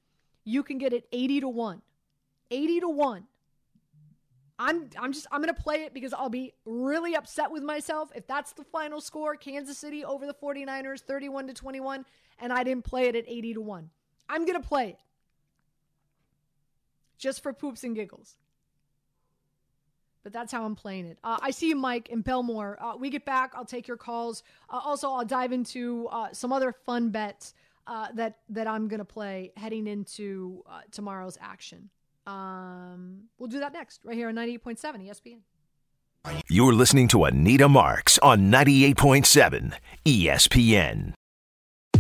you 0.43 0.61
can 0.61 0.77
get 0.77 0.93
it 0.93 1.07
80 1.11 1.41
to 1.41 1.49
1. 1.49 1.81
80 2.51 2.79
to 2.81 2.89
1. 2.89 3.23
I'm 4.59 4.89
I'm 4.99 5.11
just 5.11 5.25
I'm 5.31 5.41
going 5.41 5.53
to 5.53 5.59
play 5.59 5.83
it 5.83 5.93
because 5.95 6.13
I'll 6.13 6.29
be 6.29 6.53
really 6.65 7.15
upset 7.15 7.49
with 7.51 7.63
myself 7.63 8.11
if 8.13 8.27
that's 8.27 8.53
the 8.53 8.63
final 8.63 9.01
score 9.01 9.35
Kansas 9.35 9.79
City 9.79 10.05
over 10.05 10.27
the 10.27 10.35
49ers 10.35 11.01
31 11.01 11.47
to 11.47 11.53
21 11.55 12.05
and 12.39 12.53
I 12.53 12.63
didn't 12.63 12.85
play 12.85 13.07
it 13.07 13.15
at 13.15 13.25
80 13.27 13.55
to 13.55 13.61
1. 13.61 13.89
I'm 14.29 14.45
going 14.45 14.61
to 14.61 14.67
play 14.67 14.89
it. 14.89 14.99
Just 17.21 17.41
for 17.41 17.53
poops 17.53 17.85
and 17.85 17.95
giggles 17.95 18.35
but 20.23 20.33
that's 20.33 20.51
how 20.51 20.65
I'm 20.65 20.75
playing 20.75 21.07
it. 21.07 21.17
Uh, 21.23 21.37
I 21.41 21.51
see 21.51 21.69
you, 21.69 21.75
Mike, 21.75 22.09
in 22.09 22.23
Bellmore. 22.23 22.75
Uh, 22.79 22.93
we 22.97 23.09
get 23.09 23.25
back. 23.25 23.53
I'll 23.55 23.65
take 23.65 23.87
your 23.87 23.97
calls. 23.97 24.43
Uh, 24.69 24.79
also, 24.83 25.09
I'll 25.09 25.25
dive 25.25 25.51
into 25.51 26.07
uh, 26.11 26.29
some 26.31 26.53
other 26.53 26.71
fun 26.71 27.09
bets 27.09 27.53
uh, 27.87 28.07
that 28.13 28.37
that 28.49 28.67
I'm 28.67 28.87
going 28.87 28.99
to 28.99 29.05
play 29.05 29.51
heading 29.57 29.87
into 29.87 30.63
uh, 30.69 30.81
tomorrow's 30.91 31.37
action. 31.41 31.89
Um, 32.27 33.23
we'll 33.39 33.49
do 33.49 33.59
that 33.59 33.73
next, 33.73 34.05
right 34.05 34.15
here 34.15 34.29
on 34.29 34.35
98.7 34.35 34.77
ESPN. 35.07 35.39
You're 36.47 36.73
listening 36.73 37.07
to 37.09 37.23
Anita 37.25 37.67
Marks 37.67 38.19
on 38.19 38.51
98.7 38.51 39.73
ESPN. 40.05 41.13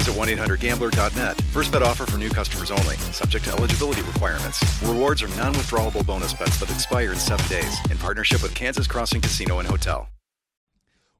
visit 0.00 0.14
1-800-GAMBLER.net. 0.14 1.40
First 1.52 1.72
bet 1.72 1.82
offer 1.82 2.06
for 2.06 2.16
new 2.16 2.30
customers 2.30 2.70
only. 2.70 2.96
Subject 3.12 3.44
to 3.44 3.52
eligibility 3.52 4.00
requirements. 4.02 4.64
Rewards 4.82 5.22
are 5.22 5.28
non-withdrawable 5.36 6.06
bonus 6.06 6.32
bets 6.32 6.58
that 6.60 6.70
expire 6.70 7.12
in 7.12 7.18
seven 7.18 7.46
days. 7.48 7.78
In 7.90 7.98
partnership 7.98 8.42
with 8.42 8.54
Kansas 8.54 8.86
Crossing 8.86 9.20
Casino 9.20 9.58
and 9.58 9.68
Hotel. 9.68 10.08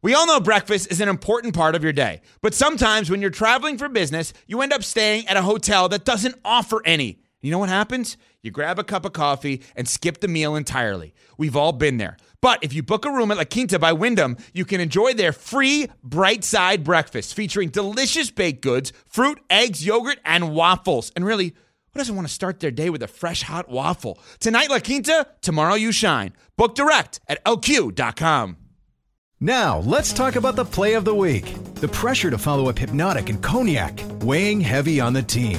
We 0.03 0.15
all 0.15 0.27
know 0.27 0.41
breakfast 0.41 0.91
is 0.91 1.03
an 1.03 1.11
important 1.11 1.55
part 1.55 1.75
of 1.75 1.83
your 1.83 1.93
day, 1.93 2.23
but 2.41 2.55
sometimes 2.55 3.11
when 3.11 3.21
you're 3.21 3.29
traveling 3.29 3.77
for 3.77 3.87
business, 3.87 4.33
you 4.47 4.63
end 4.63 4.73
up 4.73 4.83
staying 4.83 5.29
at 5.29 5.37
a 5.37 5.43
hotel 5.43 5.91
that 5.91 6.07
doesn't 6.07 6.37
offer 6.43 6.81
any. 6.87 7.21
You 7.43 7.51
know 7.51 7.59
what 7.59 7.69
happens? 7.69 8.17
You 8.43 8.51
grab 8.51 8.79
a 8.79 8.85
cup 8.85 9.05
of 9.05 9.13
coffee 9.13 9.63
and 9.77 9.87
skip 9.87 10.21
the 10.21 10.29
meal 10.29 10.57
entirely. 10.57 11.15
We've 11.37 11.57
all 11.57 11.73
been 11.73 11.99
there. 11.99 12.17
But 12.41 12.65
if 12.65 12.73
you 12.73 12.83
book 12.83 13.05
a 13.05 13.11
room 13.11 13.31
at 13.31 13.37
La 13.37 13.45
Quinta 13.45 13.79
by 13.79 13.93
Wyndham, 13.93 14.39
you 14.55 14.65
can 14.65 14.81
enjoy 14.81 15.13
their 15.13 15.33
free 15.33 15.89
bright 16.03 16.43
side 16.43 16.83
breakfast 16.83 17.35
featuring 17.35 17.69
delicious 17.69 18.31
baked 18.31 18.63
goods, 18.63 18.93
fruit, 19.07 19.41
eggs, 19.51 19.85
yogurt, 19.85 20.19
and 20.25 20.55
waffles. 20.55 21.13
And 21.15 21.25
really, 21.25 21.49
who 21.93 21.99
doesn't 21.99 22.17
want 22.17 22.27
to 22.29 22.33
start 22.33 22.61
their 22.61 22.71
day 22.71 22.89
with 22.89 23.03
a 23.03 23.09
fresh 23.09 23.43
hot 23.43 23.69
waffle? 23.69 24.19
Tonight, 24.39 24.71
La 24.71 24.79
Quinta, 24.79 25.27
tomorrow, 25.43 25.75
you 25.75 25.93
shine. 25.93 26.33
Book 26.57 26.75
direct 26.75 27.21
at 27.29 27.45
lq.com. 27.45 28.57
Now, 29.39 29.81
let's 29.81 30.13
talk 30.13 30.37
about 30.37 30.57
the 30.57 30.65
play 30.65 30.95
of 30.95 31.05
the 31.05 31.15
week. 31.15 31.55
The 31.75 31.89
pressure 31.89 32.31
to 32.31 32.39
follow 32.39 32.69
up 32.69 32.79
Hypnotic 32.79 33.29
and 33.29 33.43
Cognac, 33.43 34.01
weighing 34.23 34.61
heavy 34.61 35.01
on 35.01 35.13
the 35.13 35.23
team. 35.23 35.59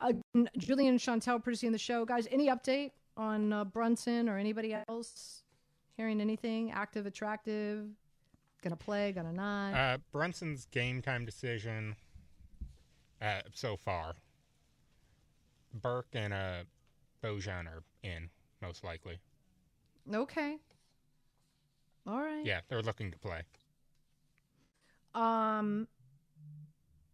Uh, 0.00 0.12
Julian 0.56 0.90
and 0.90 1.00
Chantel 1.00 1.42
producing 1.42 1.72
the 1.72 1.78
show. 1.78 2.04
Guys, 2.04 2.28
any 2.30 2.48
update 2.48 2.92
on 3.16 3.52
uh, 3.52 3.64
Brunson 3.64 4.28
or 4.28 4.38
anybody 4.38 4.76
else? 4.88 5.42
Hearing 5.96 6.20
anything? 6.20 6.70
Active, 6.70 7.06
attractive? 7.06 7.86
Gonna 8.62 8.76
play, 8.76 9.12
gonna 9.12 9.32
not? 9.32 9.74
Uh, 9.74 9.98
Brunson's 10.12 10.66
game 10.66 11.02
time 11.02 11.24
decision 11.24 11.96
uh, 13.20 13.40
so 13.52 13.76
far. 13.76 14.14
Burke 15.74 16.08
and 16.12 16.32
uh, 16.32 16.64
Bojan 17.22 17.66
are 17.66 17.82
in, 18.02 18.30
most 18.62 18.84
likely. 18.84 19.18
Okay. 20.12 20.56
All 22.06 22.20
right. 22.20 22.44
Yeah, 22.44 22.60
they're 22.68 22.82
looking 22.82 23.10
to 23.10 23.18
play. 23.18 23.42
Um, 25.14 25.88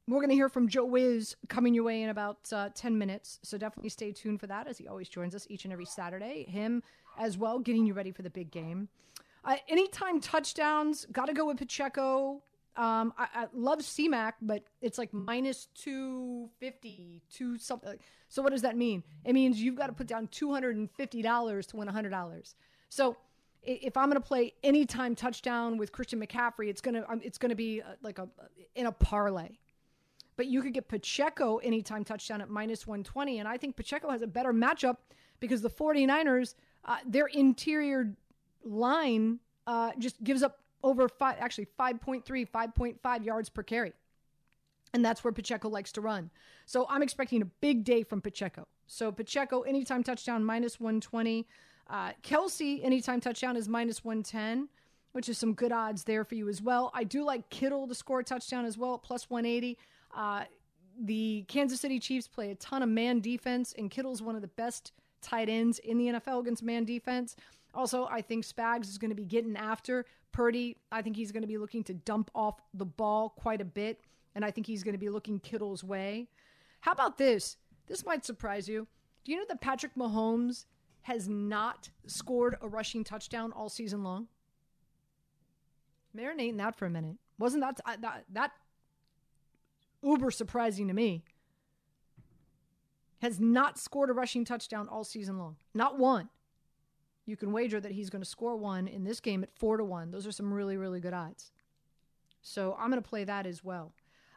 we're 0.07 0.19
going 0.21 0.29
to 0.29 0.35
hear 0.35 0.49
from 0.49 0.69
Joe 0.69 0.85
Wiz 0.85 1.37
coming 1.49 1.75
your 1.75 1.85
way 1.85 2.03
in 2.03 2.11
about 2.11 2.39
uh, 2.53 2.69
10 2.75 2.99
minutes. 2.99 3.39
So 3.43 3.57
definitely 3.57 3.89
stay 3.89 4.13
tuned 4.13 4.41
for 4.41 4.47
that 4.49 4.67
as 4.67 4.77
he 4.77 4.87
always 4.87 5.09
joins 5.09 5.35
us 5.35 5.47
each 5.49 5.65
and 5.65 5.73
every 5.73 5.87
Saturday. 5.87 6.45
Him 6.45 6.83
as 7.19 7.39
well, 7.39 7.59
getting 7.59 7.87
you 7.87 7.95
ready 7.95 8.13
for 8.13 8.23
the 8.23 8.31
big 8.31 8.51
game. 8.51 8.89
Uh, 9.45 9.57
anytime 9.69 10.21
touchdowns, 10.21 11.07
got 11.13 11.27
to 11.27 11.33
go 11.33 11.47
with 11.47 11.59
Pacheco. 11.59 12.43
Um, 12.77 13.15
I, 13.17 13.29
I 13.35 13.47
love 13.55 13.79
CMAC, 13.79 14.33
but 14.43 14.65
it's 14.81 14.99
like 14.99 15.13
minus 15.13 15.69
250, 15.75 17.23
two 17.33 17.57
something. 17.57 17.99
So 18.29 18.43
what 18.43 18.51
does 18.51 18.63
that 18.63 18.77
mean? 18.77 19.05
It 19.25 19.33
means 19.33 19.61
you've 19.61 19.77
got 19.77 19.87
to 19.87 19.93
put 19.93 20.07
down 20.07 20.29
$250 20.29 21.67
to 21.69 21.77
win 21.77 21.89
$100. 21.89 22.55
So 22.89 23.17
if 23.63 23.97
I'm 23.97 24.09
going 24.09 24.21
to 24.21 24.27
play 24.27 24.55
anytime 24.63 25.15
touchdown 25.15 25.79
with 25.79 25.93
Christian 25.93 26.21
McCaffrey, 26.21 26.69
it's 26.69 26.81
going 26.81 26.95
to 26.95 27.11
um, 27.11 27.21
it's 27.25 27.39
going 27.39 27.51
to 27.51 27.57
be 27.57 27.81
uh, 27.81 27.95
like 28.03 28.19
a 28.19 28.29
in 28.75 28.87
a 28.87 28.93
parlay. 28.93 29.49
But 30.37 30.47
you 30.47 30.63
could 30.63 30.75
get 30.75 30.89
Pacheco 30.89 31.59
anytime 31.59 32.05
touchdown 32.05 32.41
at 32.41 32.51
minus 32.51 32.87
120 32.87 33.39
and 33.39 33.49
I 33.49 33.57
think 33.57 33.77
Pacheco 33.77 34.11
has 34.11 34.23
a 34.23 34.27
better 34.27 34.53
matchup 34.53 34.97
because 35.41 35.63
the 35.63 35.71
49ers 35.71 36.55
uh, 36.85 36.97
their 37.07 37.27
interior 37.27 38.15
line 38.65 39.39
uh, 39.67 39.93
just 39.99 40.23
gives 40.23 40.43
up 40.43 40.59
over 40.83 41.09
five, 41.09 41.37
actually 41.41 41.67
5.3, 41.79 42.25
5.5 42.49 43.25
yards 43.25 43.49
per 43.49 43.63
carry. 43.63 43.93
And 44.93 45.05
that's 45.05 45.25
where 45.25 45.33
Pacheco 45.33 45.69
likes 45.69 45.91
to 45.93 46.01
run. 46.01 46.31
So 46.67 46.87
I'm 46.89 47.03
expecting 47.03 47.43
a 47.43 47.47
big 47.47 47.85
day 47.85 48.05
from 48.05 48.21
Pacheco. 48.21 48.69
So 48.87 49.11
Pacheco, 49.11 49.63
anytime 49.63 50.05
touchdown, 50.05 50.45
minus 50.45 50.79
120. 50.79 51.49
Uh, 51.89 52.13
Kelce, 52.23 52.85
anytime 52.85 53.21
touchdown 53.21 53.57
is 53.57 53.69
minus 53.69 54.05
110, 54.05 54.69
which 55.13 55.29
is 55.29 55.37
some 55.37 55.55
good 55.55 55.73
odds 55.73 56.05
there 56.05 56.25
for 56.25 56.35
you 56.35 56.49
as 56.49 56.63
well. 56.63 56.91
I 56.95 57.05
do 57.05 57.25
like 57.25 57.49
Kittle 57.51 57.89
to 57.89 57.95
score 57.95 58.21
a 58.21 58.25
touchdown 58.25 58.65
as 58.65 58.79
well, 58.79 58.99
plus 58.99 59.29
180. 59.29 59.79
Uh, 60.15 60.45
the 61.01 61.45
Kansas 61.49 61.81
City 61.81 61.99
Chiefs 61.99 62.29
play 62.29 62.51
a 62.51 62.55
ton 62.55 62.83
of 62.83 62.89
man 62.89 63.21
defense, 63.21 63.75
and 63.77 63.91
Kittle's 63.91 64.23
one 64.23 64.37
of 64.37 64.43
the 64.43 64.49
best 64.49 64.93
tight 65.21 65.49
ends 65.49 65.79
in 65.81 65.99
the 65.99 66.07
NFL 66.07 66.41
against 66.41 66.63
man 66.63 66.85
defense. 66.85 67.37
Also, 67.75 68.07
I 68.07 68.23
think 68.23 68.45
Spags 68.45 68.89
is 68.89 68.99
going 68.99 69.11
to 69.11 69.17
be 69.17 69.25
getting 69.25 69.57
after 69.57 70.07
Purdy. 70.31 70.77
I 70.93 71.03
think 71.03 71.17
he's 71.17 71.33
going 71.33 71.43
to 71.43 71.49
be 71.49 71.59
looking 71.59 71.83
to 71.85 71.95
dump 71.95 72.31
off 72.35 72.61
the 72.73 72.85
ball 72.85 73.31
quite 73.31 73.61
a 73.61 73.65
bit 73.65 74.01
and 74.35 74.45
I 74.45 74.51
think 74.51 74.67
he's 74.67 74.83
going 74.83 74.95
to 74.95 74.99
be 74.99 75.09
looking 75.09 75.39
Kittle's 75.39 75.85
way. 75.85 76.29
How 76.81 76.93
about 76.93 77.19
this? 77.19 77.57
This 77.87 78.05
might 78.05 78.25
surprise 78.25 78.69
you. 78.69 78.87
Do 79.25 79.33
you 79.33 79.39
know 79.39 79.45
that 79.49 79.61
Patrick 79.61 79.95
Mahomes 79.95 80.65
has 81.03 81.29
not 81.29 81.91
scored 82.07 82.57
a 82.61 82.69
rushing 82.69 83.05
touchdown 83.05 83.53
all 83.53 83.69
season 83.69 84.03
long? 84.03 84.27
Marinating 86.17 86.57
that 86.59 86.77
for 86.77 86.87
a 86.87 86.91
minute. 86.91 87.17
Wasn't 87.39 87.63
that 87.63 88.01
that, 88.01 88.25
that 88.33 88.53
uber 90.05 90.31
surprising 90.31 90.89
to 90.89 90.95
me? 90.95 91.25
Has 93.23 93.41
not 93.41 93.79
scored 93.79 94.11
a 94.11 94.13
rushing 94.13 94.45
touchdown 94.45 94.89
all 94.89 95.05
season 95.05 95.39
long. 95.39 95.57
Not 95.73 95.99
one. 95.99 96.29
You 97.27 97.37
can 97.37 97.53
wager 97.53 97.81
that 97.81 97.93
he's 97.93 98.11
going 98.11 98.23
to 98.23 98.29
score 98.29 98.57
one 98.57 98.87
in 98.87 99.05
this 99.05 99.21
game 99.21 99.43
at 99.43 99.55
four 99.55 99.79
to 99.79 99.85
one. 99.85 100.11
Those 100.11 100.27
are 100.27 100.33
some 100.33 100.53
really, 100.53 100.77
really 100.77 101.01
good 101.01 101.15
odds. 101.15 101.53
So 102.43 102.77
I'm 102.79 102.91
going 102.91 103.03
to 103.03 103.09
play 103.09 103.25
that 103.25 103.47
as 103.47 103.65
well. 103.65 103.93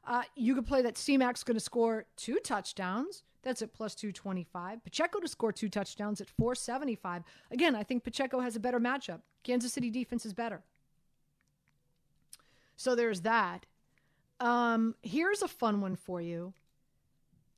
Uh, 0.05 0.23
you 0.35 0.55
could 0.55 0.65
play 0.65 0.81
that 0.81 0.95
CMAC's 0.95 1.43
going 1.43 1.57
to 1.57 1.63
score 1.63 2.05
two 2.15 2.39
touchdowns. 2.41 3.23
That's 3.43 3.61
at 3.61 3.73
plus 3.73 3.93
225. 3.95 4.83
Pacheco 4.83 5.19
to 5.19 5.27
score 5.27 5.51
two 5.51 5.69
touchdowns 5.69 6.21
at 6.21 6.29
475. 6.29 7.23
Again, 7.51 7.75
I 7.75 7.83
think 7.83 8.05
Pacheco 8.05 8.39
has 8.39 8.55
a 8.55 8.59
better 8.59 8.79
matchup. 8.79 9.21
Kansas 9.43 9.73
City 9.73 9.89
defense 9.89 10.25
is 10.25 10.33
better. 10.33 10.63
So 12.77 12.95
there's 12.95 13.21
that. 13.21 13.65
Um, 14.39 14.95
here's 15.01 15.41
a 15.41 15.47
fun 15.47 15.81
one 15.81 15.95
for 15.95 16.21
you. 16.21 16.53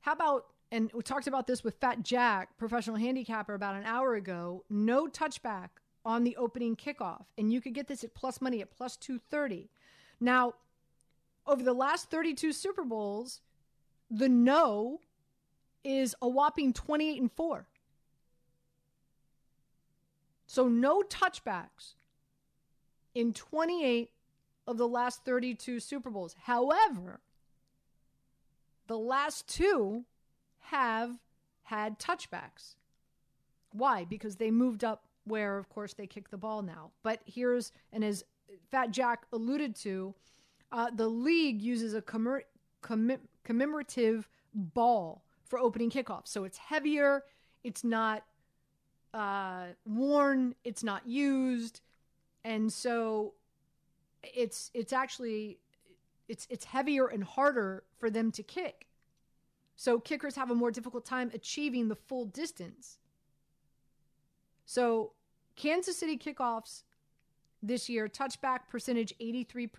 How 0.01 0.13
about, 0.13 0.45
and 0.71 0.91
we 0.93 1.01
talked 1.01 1.27
about 1.27 1.47
this 1.47 1.63
with 1.63 1.75
Fat 1.75 2.03
Jack, 2.03 2.57
professional 2.57 2.95
handicapper, 2.95 3.53
about 3.53 3.75
an 3.75 3.83
hour 3.83 4.15
ago, 4.15 4.63
no 4.69 5.07
touchback 5.07 5.69
on 6.05 6.23
the 6.23 6.35
opening 6.37 6.75
kickoff. 6.75 7.25
And 7.37 7.51
you 7.51 7.59
could 7.61 7.73
get 7.73 7.87
this 7.87 8.03
at 8.03 8.13
plus 8.13 8.41
money 8.41 8.61
at 8.61 8.71
plus 8.71 8.95
230. 8.97 9.69
Now, 10.19 10.53
over 11.45 11.63
the 11.63 11.73
last 11.73 12.09
32 12.09 12.53
Super 12.53 12.83
Bowls, 12.83 13.41
the 14.09 14.29
no 14.29 15.01
is 15.83 16.15
a 16.21 16.27
whopping 16.27 16.73
28 16.73 17.21
and 17.21 17.31
4. 17.31 17.65
So 20.47 20.67
no 20.67 21.01
touchbacks 21.01 21.93
in 23.13 23.33
28 23.33 24.11
of 24.69 24.77
the 24.77 24.87
last 24.87 25.25
32 25.25 25.79
Super 25.79 26.11
Bowls. 26.11 26.35
However, 26.43 27.21
the 28.87 28.99
last 28.99 29.47
two 29.47 30.05
have 30.59 31.17
had 31.63 31.97
touchbacks. 31.97 32.75
Why? 33.73 34.05
Because 34.05 34.35
they 34.35 34.51
moved 34.51 34.83
up 34.83 35.05
where, 35.25 35.57
of 35.57 35.69
course, 35.69 35.93
they 35.93 36.05
kick 36.05 36.29
the 36.29 36.37
ball 36.37 36.61
now. 36.61 36.91
But 37.01 37.21
here's, 37.25 37.71
and 37.91 38.03
as 38.03 38.23
Fat 38.69 38.91
Jack 38.91 39.25
alluded 39.33 39.75
to, 39.77 40.13
uh, 40.71 40.91
the 40.91 41.07
league 41.07 41.63
uses 41.63 41.95
a 41.95 42.01
commem- 42.01 42.43
commemorative 43.43 44.29
ball 44.53 45.23
for 45.45 45.57
opening 45.57 45.89
kickoff. 45.89 46.27
So 46.27 46.43
it's 46.43 46.59
heavier, 46.59 47.23
it's 47.63 47.83
not 47.83 48.23
uh, 49.15 49.65
worn, 49.87 50.53
it's 50.63 50.83
not 50.83 51.07
used, 51.07 51.81
and 52.43 52.71
so 52.71 53.33
it's 54.23 54.71
it's 54.73 54.93
actually 54.93 55.59
it's 56.27 56.47
it's 56.49 56.65
heavier 56.65 57.07
and 57.07 57.23
harder 57.23 57.83
for 57.97 58.09
them 58.09 58.31
to 58.31 58.43
kick. 58.43 58.87
So 59.75 59.99
kickers 59.99 60.35
have 60.35 60.51
a 60.51 60.55
more 60.55 60.71
difficult 60.71 61.05
time 61.05 61.31
achieving 61.33 61.87
the 61.87 61.95
full 61.95 62.25
distance. 62.25 62.97
So 64.65 65.13
Kansas 65.55 65.97
City 65.97 66.17
kickoffs 66.17 66.83
this 67.63 67.89
year. 67.89 68.07
Touchback 68.07 68.67
percentage 68.69 69.13
83%, 69.19 69.69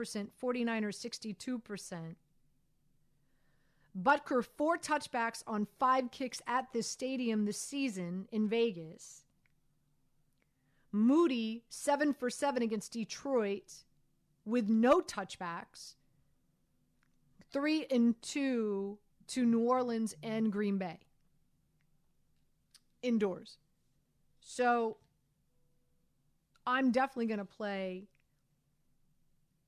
49er 0.43 1.47
62%. 1.47 2.15
Butker, 4.03 4.45
four 4.45 4.79
touchbacks 4.79 5.43
on 5.47 5.67
five 5.79 6.11
kicks 6.11 6.41
at 6.47 6.73
this 6.73 6.87
stadium 6.89 7.45
this 7.45 7.61
season 7.61 8.27
in 8.31 8.49
Vegas. 8.49 9.25
Moody, 10.93 11.63
seven 11.69 12.13
for 12.13 12.31
seven 12.31 12.63
against 12.63 12.93
Detroit 12.93 13.85
with 14.45 14.69
no 14.69 15.01
touchbacks. 15.01 15.95
Three 17.53 17.87
and 17.91 18.21
two 18.23 18.99
to 19.29 19.45
New 19.45 19.61
Orleans 19.61 20.15
and 20.23 20.53
Green 20.53 20.79
Bay. 20.79 20.99
Indoors. 23.03 23.59
So 24.41 24.97
I'm 26.67 26.91
definitely 26.91 27.27
going 27.27 27.39
to 27.39 27.45
play 27.45 28.05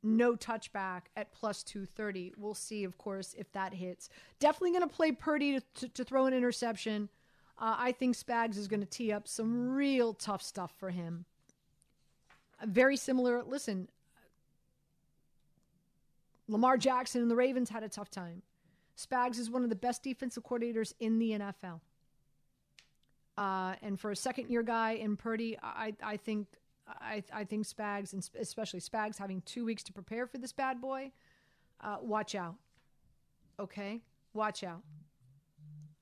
no 0.02 0.34
touchback 0.34 1.02
at 1.16 1.32
plus 1.32 1.62
230. 1.62 2.34
We'll 2.36 2.54
see, 2.54 2.84
of 2.84 2.98
course, 2.98 3.34
if 3.38 3.50
that 3.52 3.74
hits. 3.74 4.08
Definitely 4.40 4.72
going 4.72 4.88
to 4.88 4.94
play 4.94 5.12
Purdy 5.12 5.58
to, 5.58 5.60
to, 5.80 5.88
to, 5.88 6.04
throw 6.04 6.26
an 6.26 6.34
interception. 6.34 7.08
Uh, 7.58 7.76
I 7.78 7.92
think 7.92 8.16
Spags 8.16 8.56
is 8.56 8.66
going 8.66 8.80
to 8.80 8.86
tee 8.86 9.12
up 9.12 9.28
some 9.28 9.70
real 9.70 10.14
tough 10.14 10.42
stuff 10.42 10.72
for 10.76 10.90
him. 10.90 11.24
Very 12.64 12.96
similar. 12.96 13.42
Listen, 13.42 13.88
Lamar 16.52 16.76
Jackson 16.76 17.22
and 17.22 17.30
the 17.30 17.36
Ravens 17.36 17.70
had 17.70 17.82
a 17.82 17.88
tough 17.88 18.10
time. 18.10 18.42
Spags 18.96 19.38
is 19.38 19.50
one 19.50 19.64
of 19.64 19.70
the 19.70 19.76
best 19.76 20.02
defensive 20.02 20.44
coordinators 20.44 20.92
in 21.00 21.18
the 21.18 21.30
NFL. 21.30 21.80
Uh, 23.38 23.74
and 23.80 23.98
for 23.98 24.10
a 24.10 24.16
second 24.16 24.50
year 24.50 24.62
guy 24.62 24.92
in 24.92 25.16
Purdy, 25.16 25.56
I, 25.62 25.94
I 26.02 26.18
think 26.18 26.46
I, 26.86 27.22
I 27.32 27.44
think 27.44 27.66
Spags, 27.66 28.12
and 28.12 28.28
especially 28.38 28.80
Spags, 28.80 29.16
having 29.16 29.40
two 29.42 29.64
weeks 29.64 29.82
to 29.84 29.92
prepare 29.92 30.26
for 30.26 30.36
this 30.36 30.52
bad 30.52 30.80
boy, 30.80 31.12
uh, 31.80 31.96
watch 32.02 32.34
out. 32.34 32.56
Okay? 33.58 34.02
Watch 34.34 34.62
out. 34.62 34.82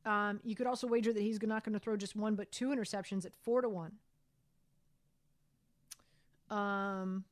Um, 0.05 0.41
you 0.43 0.57
could 0.57 0.67
also 0.67 0.89
wager 0.89 1.13
that 1.13 1.21
he's 1.21 1.41
not 1.43 1.63
going 1.63 1.75
to 1.75 1.79
throw 1.79 1.97
just 1.97 2.17
one, 2.17 2.35
but 2.35 2.51
two 2.51 2.71
interceptions 2.71 3.25
at 3.25 3.35
four 3.45 3.61
to 3.61 3.69
one. 3.69 3.93
Um, 6.49 7.25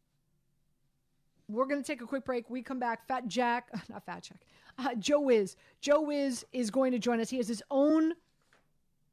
we're 1.49 1.67
going 1.67 1.83
to 1.83 1.87
take 1.87 2.03
a 2.03 2.07
quick 2.07 2.25
break. 2.25 2.51
We 2.51 2.63
come 2.63 2.79
back. 2.79 3.07
Fat 3.07 3.27
Jack, 3.27 3.69
not 3.89 4.05
Fat 4.05 4.23
Jack, 4.23 4.39
uh, 4.79 4.95
Joe 4.97 5.21
Wiz. 5.21 5.57
Joe 5.81 6.01
Wiz 6.03 6.45
is 6.53 6.71
going 6.71 6.93
to 6.93 6.99
join 6.99 7.21
us. 7.21 7.31
He 7.31 7.39
has 7.39 7.49
his 7.49 7.63
own 7.71 8.13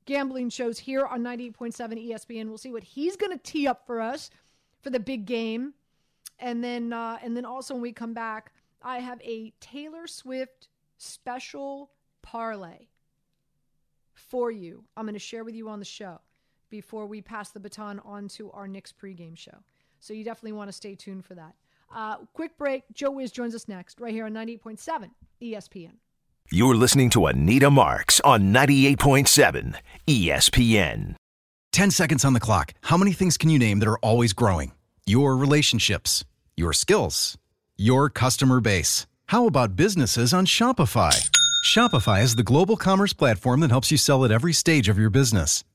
gambling 0.06 0.50
shows 0.50 0.78
here 0.78 1.06
on 1.06 1.22
98.7 1.22 2.10
ESPN. 2.10 2.48
We'll 2.48 2.58
see 2.58 2.72
what 2.72 2.84
he's 2.84 3.16
going 3.16 3.32
to 3.32 3.44
tee 3.44 3.68
up 3.68 3.86
for 3.88 4.02
us 4.02 4.30
for 4.82 4.90
the 4.90 5.00
big 5.00 5.26
game. 5.26 5.74
And 6.40 6.64
then 6.64 6.92
uh, 6.92 7.18
and 7.24 7.36
then 7.36 7.46
also 7.46 7.74
when 7.74 7.82
we 7.82 7.94
come 7.94 8.14
back, 8.14 8.52
I 8.82 9.00
have 9.00 9.22
a 9.22 9.54
Taylor 9.62 10.06
Swift 10.06 10.68
special 10.98 11.92
parlay 12.22 12.88
for 14.14 14.52
you. 14.52 14.84
I'm 14.98 15.06
going 15.06 15.14
to 15.14 15.20
share 15.20 15.44
with 15.44 15.56
you 15.56 15.70
on 15.70 15.80
the 15.80 15.86
show 15.86 16.20
before 16.70 17.06
we 17.06 17.22
pass 17.22 17.52
the 17.52 17.60
baton 17.60 18.00
on 18.04 18.28
to 18.30 18.52
our 18.52 18.68
Knicks 18.68 18.92
pregame 18.92 19.38
show. 19.38 19.58
So 20.00 20.14
you 20.14 20.26
definitely 20.26 20.54
want 20.54 20.68
to 20.68 20.74
stay 20.74 20.94
tuned 20.96 21.24
for 21.26 21.36
that. 21.36 21.56
Uh, 21.94 22.18
quick 22.34 22.58
break. 22.58 22.84
Joe 22.94 23.12
Wiz 23.12 23.32
joins 23.32 23.56
us 23.56 23.68
next, 23.68 24.00
right 24.00 24.14
here 24.14 24.26
on 24.26 24.34
98.7 24.34 25.12
ESPN. 25.42 25.94
You're 26.52 26.76
listening 26.76 27.10
to 27.12 27.26
Anita 27.26 27.72
Marks 27.72 28.20
on 28.22 28.54
98.7 28.54 29.76
ESPN. 30.08 31.16
10 31.72 31.92
seconds 31.92 32.24
on 32.24 32.34
the 32.34 32.40
clock. 32.40 32.74
How 32.84 32.98
many 32.98 33.14
things 33.14 33.38
can 33.38 33.50
you 33.50 33.58
name 33.58 33.80
that 33.80 33.88
are 33.88 33.98
always 33.98 34.32
growing? 34.32 34.72
Your 35.06 35.36
relationships, 35.36 36.24
your 36.56 36.72
skills, 36.72 37.38
your 37.78 38.10
customer 38.10 38.62
base. 38.62 39.08
How 39.28 39.48
about 39.48 39.76
businesses 39.76 40.34
on 40.34 40.46
Shopify? 40.46 41.30
Shopify 41.66 42.22
is 42.22 42.36
the 42.36 42.44
global 42.44 42.78
commerce 42.78 43.12
platform 43.14 43.60
that 43.62 43.72
helps 43.72 43.92
you 43.92 43.98
sell 43.98 44.24
at 44.24 44.32
every 44.32 44.54
stage 44.54 44.88
of 44.88 45.00
your 45.00 45.10
business. 45.10 45.64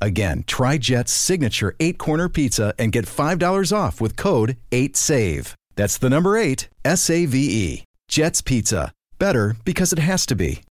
Again, 0.00 0.44
try 0.46 0.78
Jet's 0.78 1.12
signature 1.12 1.74
eight 1.80 1.98
corner 1.98 2.28
pizza 2.28 2.74
and 2.78 2.92
get 2.92 3.06
$5 3.06 3.76
off 3.76 4.00
with 4.00 4.16
code 4.16 4.56
8SAVE. 4.70 5.54
That's 5.76 5.98
the 5.98 6.10
number 6.10 6.36
eight, 6.36 6.68
S 6.84 7.08
A 7.08 7.24
V 7.26 7.38
E. 7.38 7.84
Jet's 8.08 8.40
Pizza. 8.40 8.92
Better 9.18 9.56
because 9.64 9.92
it 9.92 9.98
has 9.98 10.26
to 10.26 10.34
be. 10.34 10.62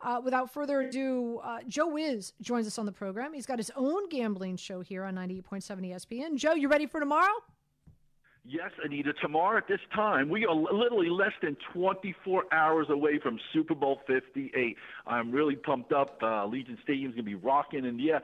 Uh, 0.00 0.20
without 0.24 0.52
further 0.52 0.80
ado, 0.80 1.40
uh, 1.44 1.58
Joe 1.68 1.88
Wiz 1.88 2.32
joins 2.40 2.66
us 2.66 2.78
on 2.78 2.86
the 2.86 2.92
program. 2.92 3.32
He's 3.32 3.46
got 3.46 3.58
his 3.58 3.70
own 3.76 4.08
gambling 4.08 4.56
show 4.56 4.80
here 4.80 5.04
on 5.04 5.14
98.7 5.14 5.92
ESPN. 5.92 6.36
Joe, 6.36 6.54
you 6.54 6.68
ready 6.68 6.86
for 6.86 6.98
tomorrow? 6.98 7.32
Yes, 8.44 8.70
Anita. 8.84 9.12
Tomorrow 9.22 9.58
at 9.58 9.68
this 9.68 9.80
time, 9.94 10.28
we 10.28 10.44
are 10.46 10.54
literally 10.54 11.08
less 11.08 11.32
than 11.42 11.56
24 11.72 12.44
hours 12.52 12.88
away 12.90 13.20
from 13.22 13.38
Super 13.52 13.74
Bowl 13.74 14.00
58. 14.06 14.76
I'm 15.06 15.30
really 15.30 15.54
pumped 15.54 15.92
up. 15.92 16.18
Uh, 16.20 16.46
Legion 16.46 16.76
Stadium's 16.82 17.14
going 17.14 17.24
to 17.24 17.30
be 17.30 17.36
rocking, 17.36 17.86
and 17.86 18.00
yeah, 18.00 18.18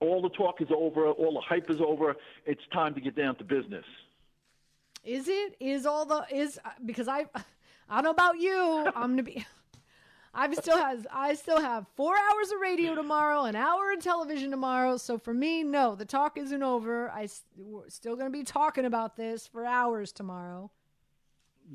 all 0.00 0.22
the 0.22 0.30
talk 0.30 0.62
is 0.62 0.68
over, 0.74 1.08
all 1.08 1.34
the 1.34 1.42
hype 1.46 1.70
is 1.70 1.80
over. 1.86 2.16
It's 2.46 2.62
time 2.72 2.94
to 2.94 3.00
get 3.00 3.14
down 3.14 3.36
to 3.36 3.44
business. 3.44 3.84
Is 5.04 5.28
it? 5.28 5.56
Is 5.60 5.84
all 5.84 6.06
the 6.06 6.24
is 6.32 6.58
because 6.84 7.08
I 7.08 7.26
I 7.88 7.96
don't 7.96 8.04
know 8.04 8.10
about 8.10 8.38
you. 8.38 8.90
I'm 8.96 9.10
gonna 9.10 9.22
be. 9.22 9.44
I 10.34 10.52
still 10.54 10.76
has 10.76 11.06
I 11.12 11.34
still 11.34 11.60
have 11.60 11.86
four 11.96 12.14
hours 12.14 12.50
of 12.50 12.60
radio 12.60 12.94
tomorrow, 12.94 13.44
an 13.44 13.56
hour 13.56 13.92
of 13.92 14.00
television 14.00 14.50
tomorrow. 14.50 14.96
So 14.96 15.18
for 15.18 15.34
me, 15.34 15.62
no, 15.62 15.94
the 15.94 16.04
talk 16.04 16.36
isn't 16.36 16.62
over. 16.62 17.10
I 17.10 17.28
we're 17.56 17.88
still 17.88 18.14
going 18.14 18.30
to 18.30 18.36
be 18.36 18.44
talking 18.44 18.84
about 18.84 19.16
this 19.16 19.46
for 19.46 19.64
hours 19.64 20.12
tomorrow. 20.12 20.70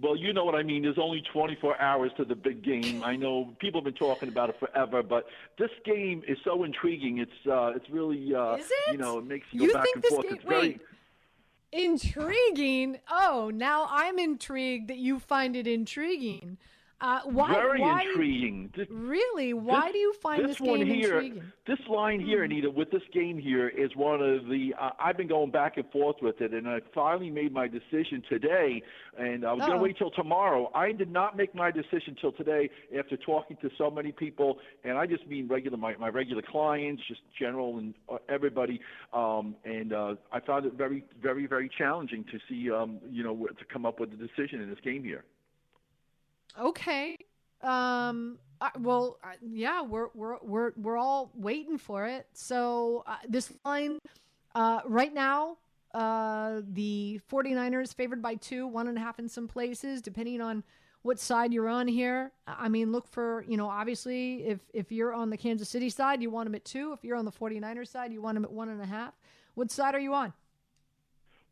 Well, 0.02 0.16
you 0.16 0.34
know 0.34 0.44
what 0.44 0.56
I 0.56 0.63
mean. 0.63 0.82
There's 0.82 0.98
only 0.98 1.22
24 1.32 1.80
hours 1.80 2.12
to 2.18 2.26
the 2.26 2.34
big 2.34 2.63
game. 2.63 3.04
I 3.04 3.16
know 3.16 3.54
people 3.60 3.80
have 3.80 3.86
been 3.86 3.94
talking 3.94 4.28
about 4.28 4.50
it 4.50 4.60
forever, 4.60 5.04
but 5.04 5.28
this 5.60 5.70
game 5.86 6.24
is 6.28 6.38
so 6.44 6.63
intriguing. 6.63 7.20
It's 7.20 7.48
uh, 7.48 7.74
it's 7.76 7.89
really 7.89 8.34
uh, 8.34 8.56
is 8.56 8.66
it? 8.66 8.94
you 8.94 8.98
know 8.98 9.20
it 9.20 9.26
makes 9.26 9.46
you 9.52 9.68
go 9.68 9.74
back 9.74 9.84
think 9.84 9.96
and 9.96 10.04
this 10.04 10.12
forth. 10.12 10.26
Game, 10.26 10.36
it's 10.36 10.46
wait, 10.46 10.82
very 11.72 11.86
intriguing. 11.86 13.00
Oh, 13.10 13.52
now 13.54 13.88
I'm 13.89 14.18
intrigued 14.18 14.88
that 14.89 14.98
you 14.98 15.20
find 15.20 15.56
it 15.56 15.68
intriguing. 15.68 16.58
Uh, 17.04 17.20
why? 17.26 17.52
Very 17.54 17.82
why, 17.82 18.04
intriguing. 18.04 18.72
This, 18.78 18.88
really? 18.89 19.54
Why 19.54 19.88
this, 19.88 19.92
do 19.92 19.98
you 19.98 20.13
find 20.22 20.42
this, 20.42 20.52
this, 20.52 20.62
one 20.62 20.80
game 20.80 20.88
here, 20.88 21.20
intriguing? 21.20 21.52
This 21.68 21.80
line 21.89 22.22
here, 22.22 22.46
Hmm. 22.46 22.52
Anita, 22.52 22.70
with 22.72 22.92
this 22.92 23.02
game 23.13 23.38
here 23.38 23.68
is 23.68 23.94
one 23.98 24.22
of 24.22 24.46
the. 24.46 24.74
Uh, 24.80 24.92
I've 25.00 25.18
been 25.18 25.28
going 25.28 25.52
back 25.52 25.76
and 25.76 25.86
forth 25.92 26.16
with 26.22 26.39
it, 26.39 26.54
and 26.54 26.66
I 26.66 26.80
finally 26.96 27.30
made 27.30 27.52
my 27.52 27.68
decision 27.68 28.24
today. 28.30 28.82
And 29.18 29.46
I 29.46 29.52
was 29.52 29.66
going 29.66 29.78
to 29.78 29.84
wait 29.84 29.98
till 29.98 30.12
tomorrow. 30.12 30.72
I 30.74 30.94
did 30.94 31.12
not 31.12 31.36
make 31.36 31.54
my 31.54 31.72
decision 31.72 32.16
till 32.22 32.32
today 32.32 32.70
after 32.98 33.18
talking 33.18 33.58
to 33.62 33.70
so 33.78 33.92
many 33.92 34.13
people, 34.13 34.60
and 34.86 34.98
I 34.98 35.06
just 35.06 35.28
mean 35.28 35.50
regular 35.50 35.76
my, 35.76 35.98
my 35.98 36.08
regular 36.08 36.42
clients, 36.42 37.04
just 37.06 37.20
general 37.38 37.80
and 37.80 37.94
uh, 38.10 38.20
everybody. 38.30 38.80
Um, 39.12 39.56
and 39.66 39.92
uh, 39.92 40.16
I 40.32 40.39
found 40.39 40.66
it 40.66 40.76
very, 40.76 41.04
very, 41.22 41.48
very 41.48 41.70
challenging 41.78 42.24
to 42.32 42.39
see, 42.48 42.72
um, 42.72 43.00
you 43.12 43.26
know, 43.26 43.46
to 43.48 43.66
come 43.66 43.86
up 43.86 44.00
with 44.00 44.13
a 44.13 44.16
decision 44.16 44.62
in 44.62 44.70
this 44.70 44.80
game 44.80 45.04
here. 45.04 45.26
Okay. 46.60 47.18
Um. 47.62 48.39
I, 48.62 48.72
well, 48.80 49.18
uh, 49.24 49.32
yeah, 49.42 49.82
we're 49.82 50.08
we're 50.13 50.38
we're 50.42 50.72
we're 50.78 50.98
all 50.98 51.32
waiting 51.36 51.78
for 51.78 52.06
it. 52.06 52.28
So 52.34 53.04
uh, 53.06 53.18
this 53.28 53.52
line, 53.66 54.00
uh, 54.56 54.80
right 54.86 55.13
now, 55.13 55.58
uh, 55.94 56.62
the 56.72 57.20
49ers 57.30 57.94
favored 57.94 58.22
by 58.22 58.36
two, 58.36 58.66
one 58.66 58.88
and 58.88 58.98
a 58.98 59.02
half 59.02 59.20
in 59.20 59.28
some 59.28 59.48
places, 59.48 60.02
depending 60.02 60.39
on 60.39 60.63
what 61.02 61.20
side 61.20 61.54
you're 61.54 61.68
on 61.68 61.88
here. 61.88 62.32
I 62.48 62.70
mean, 62.70 62.92
look 62.92 63.08
for 63.08 63.44
you 63.48 63.58
know, 63.58 63.68
obviously, 63.68 64.46
if 64.46 64.60
if 64.74 64.92
you're 64.92 65.13
on 65.13 65.30
the 65.30 65.38
Kansas 65.38 65.68
City 65.70 65.89
side, 65.89 66.22
you 66.22 66.30
want 66.30 66.46
them 66.46 66.56
at 66.56 66.63
two. 66.63 66.94
If 66.94 67.04
you're 67.04 67.18
on 67.18 67.26
the 67.26 67.32
49ers 67.32 67.89
side, 67.89 68.13
you 68.13 68.22
want 68.22 68.36
them 68.36 68.46
at 68.46 68.52
one 68.52 68.70
and 68.70 68.82
a 68.82 68.86
half. 68.86 69.13
What 69.56 69.72
side 69.72 69.94
are 69.94 70.00
you 70.00 70.13
on? 70.13 70.34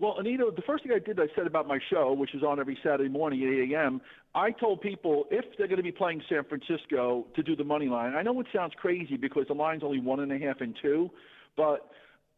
Well, 0.01 0.15
Anita, 0.17 0.49
the 0.55 0.63
first 0.63 0.81
thing 0.83 0.93
I 0.93 0.97
did, 0.97 1.19
I 1.19 1.27
said 1.35 1.45
about 1.45 1.67
my 1.67 1.77
show, 1.91 2.11
which 2.11 2.33
is 2.33 2.41
on 2.41 2.59
every 2.59 2.75
Saturday 2.81 3.07
morning 3.07 3.43
at 3.43 3.49
8 3.49 3.71
a.m., 3.71 4.01
I 4.33 4.49
told 4.49 4.81
people 4.81 5.25
if 5.29 5.45
they're 5.59 5.67
going 5.67 5.77
to 5.77 5.83
be 5.83 5.91
playing 5.91 6.23
San 6.27 6.43
Francisco 6.43 7.27
to 7.35 7.43
do 7.43 7.55
the 7.55 7.63
money 7.63 7.87
line. 7.87 8.15
I 8.15 8.23
know 8.23 8.39
it 8.39 8.47
sounds 8.51 8.73
crazy 8.75 9.15
because 9.15 9.45
the 9.47 9.53
line's 9.53 9.83
only 9.83 9.99
one 9.99 10.19
and 10.19 10.31
a 10.31 10.39
half 10.39 10.59
and 10.59 10.75
two, 10.81 11.11
but, 11.55 11.91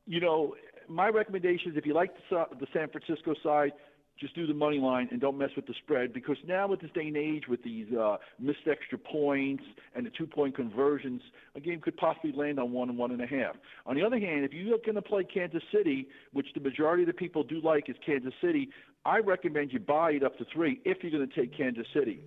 you 0.06 0.19
know, 0.19 0.56
my 0.89 1.08
recommendation 1.08 1.71
is 1.71 1.78
if 1.78 1.86
you 1.86 1.93
like 1.93 2.12
the, 2.30 2.45
the 2.60 2.67
San 2.73 2.89
Francisco 2.89 3.34
side, 3.41 3.71
just 4.19 4.36
do 4.36 4.45
the 4.45 4.54
money 4.54 4.78
line 4.78 5.08
and 5.12 5.19
don't 5.19 5.38
mess 5.38 5.49
with 5.56 5.65
the 5.65 5.73
spread 5.84 6.13
because 6.13 6.38
now 6.47 6.67
with 6.67 6.80
this 6.82 6.91
day 6.91 7.08
and 7.08 7.17
age 7.17 7.43
with 7.49 7.63
these 7.63 7.91
uh, 7.93 8.17
missed 8.39 8.67
extra 8.69 8.97
points 8.97 9.63
and 9.95 10.06
the 10.06 10.12
two 10.12 10.28
point 10.28 10.56
conversions, 10.56 11.21
a 11.56 11.60
game 11.60 11.82
could 11.82 11.97
possibly 11.97 12.32
land 12.32 12.60
on 12.60 12.71
one 12.71 12.89
and 12.89 12.97
one 12.97 13.12
and 13.12 13.21
a 13.21 13.28
half. 13.28 13.56
On 13.86 13.95
the 13.95 14.04
other 14.04 14.19
hand, 14.19 14.45
if 14.45 14.54
you're 14.54 14.78
going 14.78 14.95
to 14.95 15.02
play 15.02 15.23
Kansas 15.23 15.63
City, 15.73 16.08
which 16.32 16.47
the 16.54 16.62
majority 16.62 17.04
of 17.04 17.08
the 17.08 17.13
people 17.13 17.43
do 17.43 17.60
like 17.62 17.89
is 17.89 17.95
Kansas 18.06 18.34
City, 18.41 18.69
I 19.06 19.17
recommend 19.19 19.73
you 19.73 19.80
buy 19.80 20.12
it 20.12 20.23
up 20.23 20.38
to 20.38 20.45
three 20.54 20.80
if 20.86 20.99
you're 21.02 21.12
going 21.12 21.28
to 21.28 21.36
take 21.36 21.56
Kansas 21.58 21.88
City. 21.93 22.21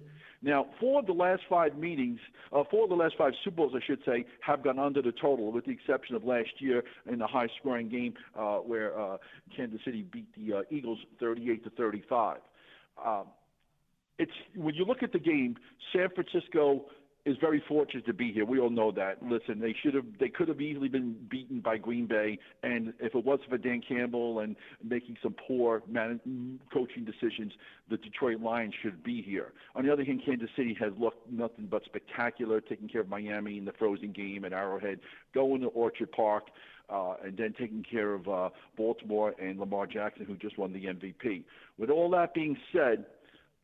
Now, 0.46 0.66
four 0.78 1.00
of 1.00 1.06
the 1.06 1.12
last 1.12 1.42
five 1.50 1.76
meetings, 1.76 2.20
uh, 2.52 2.62
four 2.70 2.84
of 2.84 2.90
the 2.90 2.94
last 2.94 3.14
five 3.18 3.32
Super 3.42 3.56
Bowls, 3.56 3.72
I 3.74 3.84
should 3.84 3.98
say, 4.06 4.24
have 4.42 4.62
gone 4.62 4.78
under 4.78 5.02
the 5.02 5.10
total, 5.10 5.50
with 5.50 5.64
the 5.64 5.72
exception 5.72 6.14
of 6.14 6.22
last 6.22 6.50
year 6.60 6.84
in 7.10 7.18
the 7.18 7.26
high-scoring 7.26 7.88
game 7.88 8.14
uh, 8.38 8.58
where 8.58 8.96
uh, 8.96 9.16
Kansas 9.56 9.80
City 9.84 10.02
beat 10.02 10.28
the 10.36 10.58
uh, 10.58 10.62
Eagles 10.70 11.00
38 11.18 11.64
to 11.64 11.70
35. 11.70 12.38
Um, 13.04 13.24
it's 14.20 14.30
when 14.54 14.76
you 14.76 14.84
look 14.84 15.02
at 15.02 15.12
the 15.12 15.18
game, 15.18 15.56
San 15.92 16.10
Francisco 16.14 16.84
is 17.26 17.36
very 17.40 17.62
fortunate 17.68 18.06
to 18.06 18.14
be 18.14 18.32
here. 18.32 18.44
We 18.44 18.60
all 18.60 18.70
know 18.70 18.92
that. 18.92 19.20
Listen, 19.20 19.58
they 19.58 19.74
should 19.82 19.94
have, 19.94 20.04
they 20.20 20.28
could 20.28 20.46
have 20.46 20.60
easily 20.60 20.88
been 20.88 21.16
beaten 21.28 21.58
by 21.60 21.76
Green 21.76 22.06
Bay, 22.06 22.38
and 22.62 22.94
if 23.00 23.16
it 23.16 23.24
wasn't 23.24 23.50
for 23.50 23.58
Dan 23.58 23.82
Campbell 23.86 24.38
and 24.38 24.54
making 24.82 25.16
some 25.20 25.34
poor 25.46 25.82
man, 25.88 26.20
coaching 26.72 27.04
decisions, 27.04 27.52
the 27.90 27.96
Detroit 27.96 28.40
Lions 28.40 28.74
should 28.80 29.02
be 29.02 29.22
here. 29.22 29.52
On 29.74 29.84
the 29.84 29.92
other 29.92 30.04
hand, 30.04 30.22
Kansas 30.24 30.48
City 30.56 30.76
has 30.80 30.92
looked 30.98 31.28
nothing 31.30 31.66
but 31.68 31.84
spectacular, 31.84 32.60
taking 32.60 32.88
care 32.88 33.00
of 33.00 33.08
Miami 33.08 33.58
in 33.58 33.64
the 33.64 33.72
frozen 33.72 34.12
game 34.12 34.44
at 34.44 34.52
Arrowhead, 34.52 35.00
going 35.34 35.60
to 35.62 35.68
Orchard 35.68 36.12
Park. 36.12 36.44
Uh, 36.88 37.14
and 37.24 37.36
then 37.36 37.52
taking 37.58 37.82
care 37.82 38.14
of 38.14 38.28
uh, 38.28 38.48
Baltimore 38.76 39.34
and 39.42 39.58
Lamar 39.58 39.88
Jackson, 39.88 40.24
who 40.24 40.36
just 40.36 40.56
won 40.56 40.72
the 40.72 40.84
MVP. 40.84 41.42
With 41.78 41.90
all 41.90 42.08
that 42.10 42.32
being 42.32 42.56
said, 42.72 43.06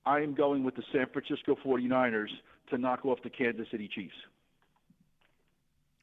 I 0.05 0.18
am 0.18 0.35
going 0.35 0.64
with 0.64 0.75
the 0.75 0.83
San 0.92 1.07
Francisco 1.12 1.57
49ers 1.64 2.27
to 2.70 2.79
knock 2.79 3.05
off 3.05 3.18
the 3.22 3.31
Kansas 3.31 3.66
City 3.70 3.88
Chiefs. 3.88 4.14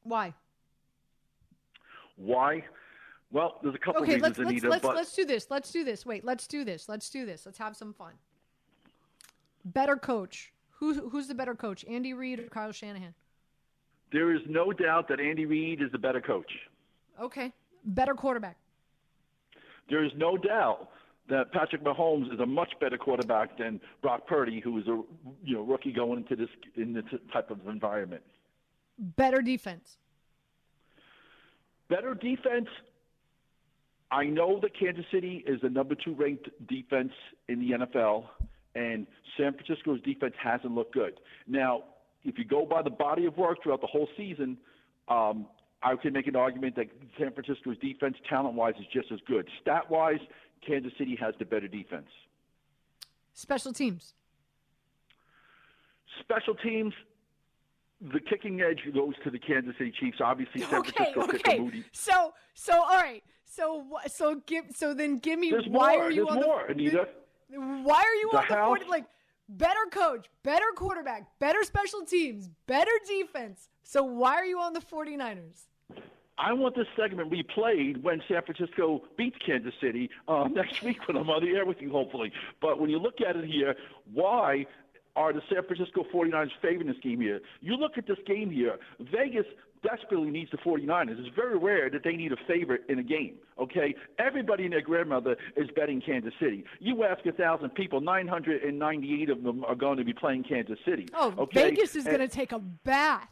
Why? 0.04 0.34
Why? 2.16 2.64
Well, 3.32 3.58
there's 3.62 3.74
a 3.74 3.78
couple 3.78 4.02
Okay, 4.02 4.14
reasons, 4.14 4.38
let's 4.38 4.50
Anita, 4.50 4.68
let's 4.68 4.82
but 4.82 4.96
let's 4.96 5.14
do 5.14 5.24
this. 5.24 5.46
Let's 5.50 5.70
do 5.70 5.84
this. 5.84 6.04
Wait, 6.04 6.24
let's 6.24 6.46
do 6.46 6.64
this. 6.64 6.88
Let's 6.88 7.08
do 7.10 7.24
this. 7.24 7.46
Let's 7.46 7.58
have 7.58 7.76
some 7.76 7.92
fun. 7.92 8.12
Better 9.64 9.96
coach. 9.96 10.52
Who 10.78 11.08
who's 11.10 11.28
the 11.28 11.34
better 11.34 11.54
coach? 11.54 11.84
Andy 11.88 12.14
Reid 12.14 12.40
or 12.40 12.44
Kyle 12.44 12.72
Shanahan? 12.72 13.14
there 14.12 14.34
is 14.34 14.40
no 14.48 14.72
doubt 14.72 15.08
that 15.08 15.20
Andy 15.20 15.46
Reid 15.46 15.80
is 15.80 15.90
the 15.92 15.98
better 15.98 16.20
coach. 16.20 16.50
Okay. 17.20 17.52
Better 17.84 18.14
quarterback. 18.14 18.56
There 19.88 20.04
is 20.04 20.12
no 20.16 20.36
doubt 20.36 20.88
that 21.28 21.52
Patrick 21.52 21.84
Mahomes 21.84 22.32
is 22.32 22.40
a 22.40 22.46
much 22.46 22.72
better 22.80 22.98
quarterback 22.98 23.58
than 23.58 23.80
Brock 24.02 24.26
Purdy, 24.26 24.60
who 24.60 24.78
is 24.78 24.86
a 24.88 25.02
you 25.44 25.56
know 25.56 25.62
rookie 25.62 25.92
going 25.92 26.18
into 26.18 26.36
this 26.36 26.48
in 26.76 26.92
this 26.92 27.04
type 27.32 27.50
of 27.50 27.58
environment. 27.68 28.22
Better 28.98 29.40
defense. 29.40 29.98
Better 31.88 32.14
defense. 32.14 32.68
I 34.12 34.24
know 34.24 34.58
that 34.60 34.78
Kansas 34.78 35.04
City 35.12 35.44
is 35.46 35.60
the 35.60 35.70
number 35.70 35.94
two 35.94 36.14
ranked 36.14 36.48
defense 36.68 37.12
in 37.48 37.60
the 37.60 37.86
NFL, 37.86 38.24
and 38.74 39.06
San 39.36 39.54
Francisco's 39.54 40.00
defense 40.02 40.34
hasn't 40.42 40.74
looked 40.74 40.94
good. 40.94 41.20
Now, 41.46 41.84
if 42.24 42.38
you 42.38 42.44
go 42.44 42.66
by 42.66 42.82
the 42.82 42.90
body 42.90 43.26
of 43.26 43.36
work 43.36 43.62
throughout 43.62 43.80
the 43.80 43.86
whole 43.86 44.08
season, 44.16 44.58
um, 45.08 45.46
I 45.82 45.94
can 45.96 46.12
make 46.12 46.26
an 46.26 46.36
argument 46.36 46.76
that 46.76 46.86
San 47.18 47.32
Francisco's 47.32 47.78
defense, 47.78 48.16
talent-wise, 48.28 48.74
is 48.78 48.86
just 48.92 49.10
as 49.12 49.20
good. 49.26 49.48
Stat-wise, 49.62 50.20
Kansas 50.66 50.92
City 50.98 51.16
has 51.20 51.34
the 51.38 51.44
better 51.44 51.68
defense. 51.68 52.08
Special 53.34 53.72
teams. 53.72 54.14
Special 56.20 56.54
teams, 56.56 56.92
the 58.12 58.20
kicking 58.20 58.60
edge 58.60 58.80
goes 58.94 59.14
to 59.24 59.30
the 59.30 59.38
Kansas 59.38 59.74
City 59.78 59.92
Chiefs. 59.98 60.18
Obviously, 60.22 60.62
San 60.62 60.80
Okay, 60.80 61.12
Francisco 61.14 61.50
okay. 61.50 61.58
Moody. 61.58 61.84
So, 61.92 62.32
so 62.54 62.72
all 62.82 62.96
right. 62.96 63.22
So, 63.44 63.86
so 64.06 64.36
give. 64.46 64.66
So 64.74 64.94
then, 64.94 65.18
give 65.18 65.38
me 65.38 65.50
There's 65.50 65.66
why 65.68 65.94
more. 65.96 66.04
are 66.06 66.10
you 66.10 66.24
There's 66.26 66.36
on 66.36 66.42
more, 66.42 66.64
the? 66.68 66.72
Anita. 66.74 67.08
Why 67.52 67.94
are 68.02 68.14
you 68.14 68.28
The 68.32 68.38
on 68.38 68.44
the 68.48 68.54
house- 68.54 68.66
40? 68.68 68.84
Like 68.88 69.06
better 69.48 69.86
coach, 69.90 70.26
better 70.42 70.66
quarterback, 70.76 71.26
better 71.38 71.62
special 71.64 72.02
teams, 72.04 72.48
better 72.66 72.92
defense. 73.08 73.68
So 73.82 74.02
why 74.04 74.34
are 74.34 74.44
you 74.44 74.60
on 74.60 74.72
the 74.72 74.80
49ers? 74.80 75.62
I 76.40 76.54
want 76.54 76.74
this 76.74 76.86
segment 76.96 77.30
replayed 77.30 78.02
when 78.02 78.22
San 78.26 78.40
Francisco 78.42 79.02
beats 79.18 79.36
Kansas 79.44 79.74
City 79.80 80.08
uh, 80.26 80.48
next 80.50 80.82
week 80.82 81.06
when 81.06 81.18
I'm 81.18 81.28
on 81.28 81.44
the 81.44 81.50
air 81.50 81.66
with 81.66 81.82
you, 81.82 81.90
hopefully. 81.90 82.32
But 82.62 82.80
when 82.80 82.88
you 82.88 82.98
look 82.98 83.20
at 83.20 83.36
it 83.36 83.44
here, 83.44 83.74
why 84.12 84.64
are 85.16 85.34
the 85.34 85.42
San 85.52 85.62
Francisco 85.64 86.06
49ers 86.14 86.50
favoring 86.62 86.86
this 86.86 86.96
game 87.02 87.20
here? 87.20 87.40
You 87.60 87.76
look 87.76 87.98
at 87.98 88.06
this 88.06 88.16
game 88.26 88.50
here, 88.50 88.76
Vegas 89.12 89.44
desperately 89.82 90.30
needs 90.30 90.50
the 90.50 90.56
49ers. 90.58 91.18
It's 91.18 91.34
very 91.34 91.58
rare 91.58 91.90
that 91.90 92.04
they 92.04 92.16
need 92.16 92.32
a 92.32 92.36
favorite 92.48 92.82
in 92.88 92.98
a 92.98 93.02
game, 93.02 93.34
okay? 93.58 93.94
Everybody 94.18 94.64
and 94.64 94.72
their 94.72 94.82
grandmother 94.82 95.36
is 95.56 95.68
betting 95.76 96.00
Kansas 96.00 96.32
City. 96.40 96.64
You 96.78 97.04
ask 97.04 97.24
a 97.26 97.30
1,000 97.30 97.70
people, 97.70 98.00
998 98.00 99.30
of 99.30 99.42
them 99.42 99.64
are 99.64 99.74
going 99.74 99.98
to 99.98 100.04
be 100.04 100.14
playing 100.14 100.44
Kansas 100.44 100.78
City. 100.86 101.06
Oh, 101.12 101.34
okay? 101.38 101.70
Vegas 101.70 101.96
is 101.96 102.04
going 102.04 102.20
to 102.20 102.28
take 102.28 102.52
a 102.52 102.58
bath 102.58 103.28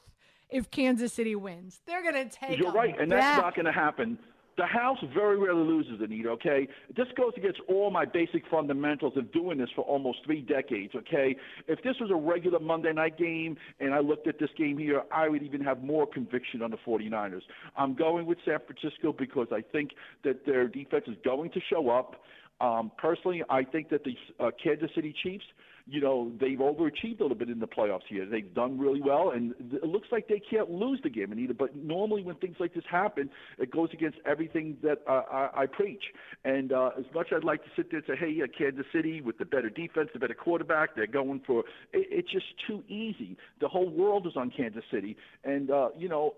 if 0.50 0.70
Kansas 0.70 1.12
City 1.12 1.34
wins. 1.34 1.80
They're 1.86 2.02
going 2.02 2.28
to 2.28 2.36
take. 2.36 2.52
It. 2.52 2.58
You're 2.58 2.72
right, 2.72 2.98
and 2.98 3.10
bath. 3.10 3.20
that's 3.20 3.42
not 3.42 3.54
going 3.54 3.66
to 3.66 3.72
happen. 3.72 4.18
The 4.58 4.66
house 4.66 4.98
very 5.14 5.38
rarely 5.38 5.62
loses, 5.62 6.00
Anita, 6.02 6.30
okay? 6.30 6.66
This 6.96 7.06
goes 7.16 7.32
against 7.36 7.60
all 7.68 7.92
my 7.92 8.04
basic 8.04 8.42
fundamentals 8.50 9.16
of 9.16 9.30
doing 9.30 9.56
this 9.56 9.68
for 9.76 9.82
almost 9.82 10.18
three 10.24 10.40
decades, 10.40 10.94
okay? 10.96 11.36
If 11.68 11.80
this 11.84 11.94
was 12.00 12.10
a 12.10 12.16
regular 12.16 12.58
Monday 12.58 12.92
night 12.92 13.16
game 13.16 13.56
and 13.78 13.94
I 13.94 14.00
looked 14.00 14.26
at 14.26 14.40
this 14.40 14.50
game 14.58 14.76
here, 14.76 15.02
I 15.12 15.28
would 15.28 15.44
even 15.44 15.60
have 15.60 15.84
more 15.84 16.08
conviction 16.08 16.60
on 16.60 16.72
the 16.72 16.76
49ers. 16.84 17.42
I'm 17.76 17.94
going 17.94 18.26
with 18.26 18.38
San 18.44 18.58
Francisco 18.66 19.14
because 19.16 19.46
I 19.52 19.60
think 19.60 19.92
that 20.24 20.44
their 20.44 20.66
defense 20.66 21.04
is 21.06 21.16
going 21.24 21.52
to 21.52 21.60
show 21.70 21.90
up. 21.90 22.16
Um, 22.60 22.90
personally, 22.98 23.44
I 23.48 23.62
think 23.62 23.90
that 23.90 24.02
the 24.02 24.16
uh, 24.40 24.50
Kansas 24.60 24.90
City 24.92 25.14
Chiefs, 25.22 25.44
you 25.90 26.02
know, 26.02 26.30
they've 26.38 26.58
overachieved 26.58 27.20
a 27.20 27.22
little 27.22 27.36
bit 27.36 27.48
in 27.48 27.60
the 27.60 27.66
playoffs 27.66 28.06
here. 28.08 28.26
They've 28.26 28.52
done 28.52 28.78
really 28.78 29.00
well, 29.00 29.30
and 29.30 29.54
it 29.72 29.84
looks 29.84 30.08
like 30.12 30.28
they 30.28 30.40
can't 30.40 30.70
lose 30.70 31.00
the 31.02 31.08
game, 31.08 31.32
either. 31.38 31.54
But 31.54 31.76
normally, 31.76 32.22
when 32.22 32.36
things 32.36 32.56
like 32.60 32.74
this 32.74 32.84
happen, 32.90 33.30
it 33.58 33.70
goes 33.70 33.88
against 33.94 34.18
everything 34.26 34.76
that 34.82 34.98
uh, 35.08 35.22
I, 35.32 35.62
I 35.62 35.66
preach. 35.66 36.02
And 36.44 36.72
uh, 36.72 36.90
as 36.98 37.06
much 37.14 37.28
as 37.32 37.38
I'd 37.38 37.44
like 37.44 37.64
to 37.64 37.70
sit 37.74 37.90
there 37.90 38.00
and 38.00 38.06
say, 38.06 38.16
hey, 38.18 38.30
yeah, 38.30 38.44
Kansas 38.46 38.84
City 38.92 39.22
with 39.22 39.38
the 39.38 39.46
better 39.46 39.70
defense, 39.70 40.10
the 40.12 40.18
better 40.18 40.34
quarterback, 40.34 40.94
they're 40.94 41.06
going 41.06 41.40
for 41.46 41.60
it, 41.60 42.06
it's 42.10 42.30
just 42.30 42.46
too 42.66 42.84
easy. 42.88 43.38
The 43.60 43.68
whole 43.68 43.88
world 43.88 44.26
is 44.26 44.34
on 44.36 44.50
Kansas 44.50 44.84
City, 44.92 45.16
and 45.44 45.70
uh, 45.70 45.88
you 45.96 46.08
know, 46.08 46.34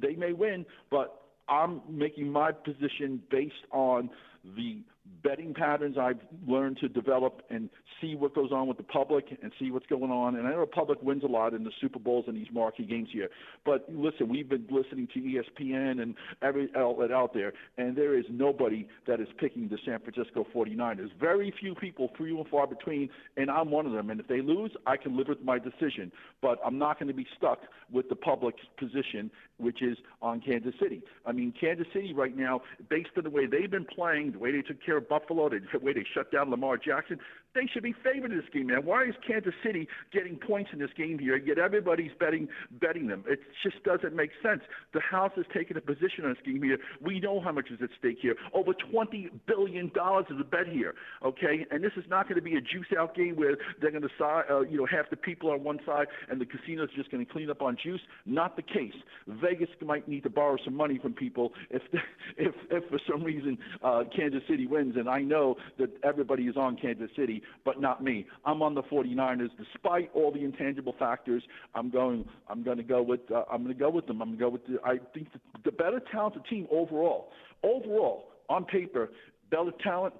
they 0.00 0.14
may 0.14 0.32
win, 0.32 0.64
but 0.90 1.22
I'm 1.48 1.80
making 1.88 2.30
my 2.30 2.52
position 2.52 3.20
based 3.30 3.54
on 3.72 4.10
the 4.56 4.82
betting 5.22 5.54
patterns 5.54 5.96
I've 5.98 6.20
learned 6.46 6.78
to 6.78 6.88
develop 6.88 7.42
and 7.50 7.68
see 8.00 8.14
what 8.14 8.34
goes 8.34 8.50
on 8.52 8.66
with 8.66 8.76
the 8.76 8.82
public 8.82 9.38
and 9.42 9.52
see 9.58 9.70
what's 9.70 9.86
going 9.86 10.10
on. 10.10 10.36
And 10.36 10.46
I 10.46 10.50
know 10.50 10.60
the 10.60 10.66
public 10.66 11.02
wins 11.02 11.22
a 11.24 11.26
lot 11.26 11.54
in 11.54 11.64
the 11.64 11.70
Super 11.80 11.98
Bowls 11.98 12.24
and 12.28 12.36
these 12.36 12.48
marquee 12.52 12.84
games 12.84 13.08
here. 13.12 13.28
But 13.64 13.86
listen, 13.88 14.28
we've 14.28 14.48
been 14.48 14.66
listening 14.70 15.08
to 15.14 15.20
ESPN 15.20 16.02
and 16.02 16.14
every 16.40 16.68
outlet 16.76 17.10
out 17.10 17.34
there, 17.34 17.52
and 17.78 17.96
there 17.96 18.18
is 18.18 18.24
nobody 18.30 18.88
that 19.06 19.20
is 19.20 19.28
picking 19.38 19.68
the 19.68 19.78
San 19.84 20.00
Francisco 20.00 20.46
49ers. 20.54 21.10
Very 21.18 21.52
few 21.58 21.74
people, 21.74 22.10
few 22.16 22.38
and 22.38 22.48
far 22.48 22.66
between, 22.66 23.08
and 23.36 23.50
I'm 23.50 23.70
one 23.70 23.86
of 23.86 23.92
them. 23.92 24.10
And 24.10 24.20
if 24.20 24.28
they 24.28 24.40
lose, 24.40 24.72
I 24.86 24.96
can 24.96 25.16
live 25.16 25.28
with 25.28 25.42
my 25.42 25.58
decision. 25.58 26.12
But 26.40 26.58
I'm 26.64 26.78
not 26.78 26.98
going 26.98 27.08
to 27.08 27.14
be 27.14 27.26
stuck 27.36 27.60
with 27.90 28.08
the 28.08 28.16
public's 28.16 28.62
position, 28.78 29.30
which 29.58 29.82
is 29.82 29.98
on 30.20 30.40
Kansas 30.40 30.74
City. 30.80 31.02
I 31.26 31.32
mean, 31.32 31.52
Kansas 31.58 31.86
City 31.92 32.12
right 32.12 32.36
now, 32.36 32.62
based 32.88 33.10
on 33.16 33.24
the 33.24 33.30
way 33.30 33.46
they've 33.46 33.70
been 33.70 33.84
playing, 33.84 34.32
the 34.32 34.38
way 34.38 34.52
they 34.52 34.62
took 34.62 34.84
care 34.84 34.91
of 34.96 35.08
Buffalo, 35.08 35.48
They, 35.48 35.58
the 35.72 35.78
way 35.78 35.92
they 35.92 36.04
shut 36.14 36.30
down 36.32 36.50
Lamar 36.50 36.76
Jackson, 36.76 37.18
they 37.54 37.68
should 37.72 37.82
be 37.82 37.94
favored 38.04 38.32
in 38.32 38.38
this 38.38 38.48
game, 38.52 38.68
man. 38.68 38.84
Why 38.84 39.04
is 39.04 39.14
Kansas 39.26 39.54
City 39.64 39.88
getting 40.12 40.36
points 40.36 40.70
in 40.72 40.78
this 40.78 40.90
game 40.96 41.18
here, 41.18 41.36
yet 41.36 41.58
everybody's 41.58 42.12
betting 42.18 42.48
betting 42.80 43.06
them? 43.06 43.24
It 43.26 43.40
just 43.62 43.82
doesn't 43.84 44.14
make 44.14 44.30
sense. 44.42 44.62
The 44.94 45.00
House 45.00 45.32
has 45.36 45.44
taken 45.52 45.76
a 45.76 45.80
position 45.80 46.24
on 46.24 46.30
this 46.30 46.42
game 46.44 46.62
here. 46.62 46.78
We 47.00 47.20
know 47.20 47.40
how 47.40 47.52
much 47.52 47.70
is 47.70 47.78
at 47.82 47.90
stake 47.98 48.18
here. 48.20 48.36
Over 48.54 48.72
$20 48.72 49.30
billion 49.46 49.86
is 49.86 50.40
a 50.40 50.44
bet 50.44 50.66
here, 50.66 50.94
okay? 51.24 51.66
And 51.70 51.82
this 51.82 51.92
is 51.96 52.04
not 52.08 52.28
going 52.28 52.36
to 52.36 52.42
be 52.42 52.56
a 52.56 52.60
juice-out 52.60 53.14
game 53.14 53.36
where 53.36 53.56
they're 53.80 53.90
going 53.90 54.02
to, 54.02 54.24
uh, 54.24 54.60
you 54.60 54.78
know, 54.78 54.86
half 54.86 55.10
the 55.10 55.16
people 55.16 55.50
on 55.50 55.62
one 55.62 55.78
side 55.84 56.06
and 56.30 56.40
the 56.40 56.46
casino's 56.46 56.90
just 56.96 57.10
going 57.10 57.24
to 57.24 57.30
clean 57.30 57.50
up 57.50 57.62
on 57.62 57.76
juice. 57.82 58.00
Not 58.26 58.56
the 58.56 58.62
case. 58.62 58.94
Vegas 59.26 59.68
might 59.84 60.08
need 60.08 60.22
to 60.22 60.30
borrow 60.30 60.56
some 60.64 60.74
money 60.74 60.98
from 60.98 61.12
people 61.12 61.52
if, 61.70 61.82
if, 62.36 62.54
if 62.70 62.88
for 62.88 63.00
some 63.10 63.22
reason 63.22 63.58
uh, 63.82 64.04
Kansas 64.14 64.42
City 64.48 64.66
wins, 64.66 64.96
and 64.96 65.08
I 65.08 65.20
know 65.20 65.56
that 65.78 65.90
everybody 66.02 66.44
is 66.44 66.56
on 66.56 66.76
Kansas 66.76 67.10
City, 67.16 67.41
but 67.64 67.80
not 67.80 68.02
me. 68.02 68.26
I'm 68.44 68.62
on 68.62 68.74
the 68.74 68.82
49ers, 68.82 69.50
despite 69.58 70.10
all 70.14 70.32
the 70.32 70.44
intangible 70.44 70.94
factors. 70.98 71.42
I'm 71.74 71.90
going. 71.90 72.24
I'm 72.48 72.62
going 72.62 72.78
to 72.78 72.82
go 72.82 73.02
with. 73.02 73.20
Uh, 73.30 73.44
I'm 73.50 73.62
going 73.62 73.74
to 73.74 73.80
go 73.80 73.90
with 73.90 74.06
them. 74.06 74.22
I'm 74.22 74.36
going 74.36 74.38
to 74.38 74.44
go 74.44 74.48
with. 74.50 74.66
The, 74.66 74.78
I 74.84 74.98
think 75.14 75.32
the, 75.32 75.40
the 75.64 75.72
better 75.72 76.00
talented 76.12 76.42
team 76.48 76.66
overall. 76.70 77.30
Overall, 77.62 78.28
on 78.48 78.64
paper, 78.64 79.10
better 79.50 79.72
talent. 79.82 80.14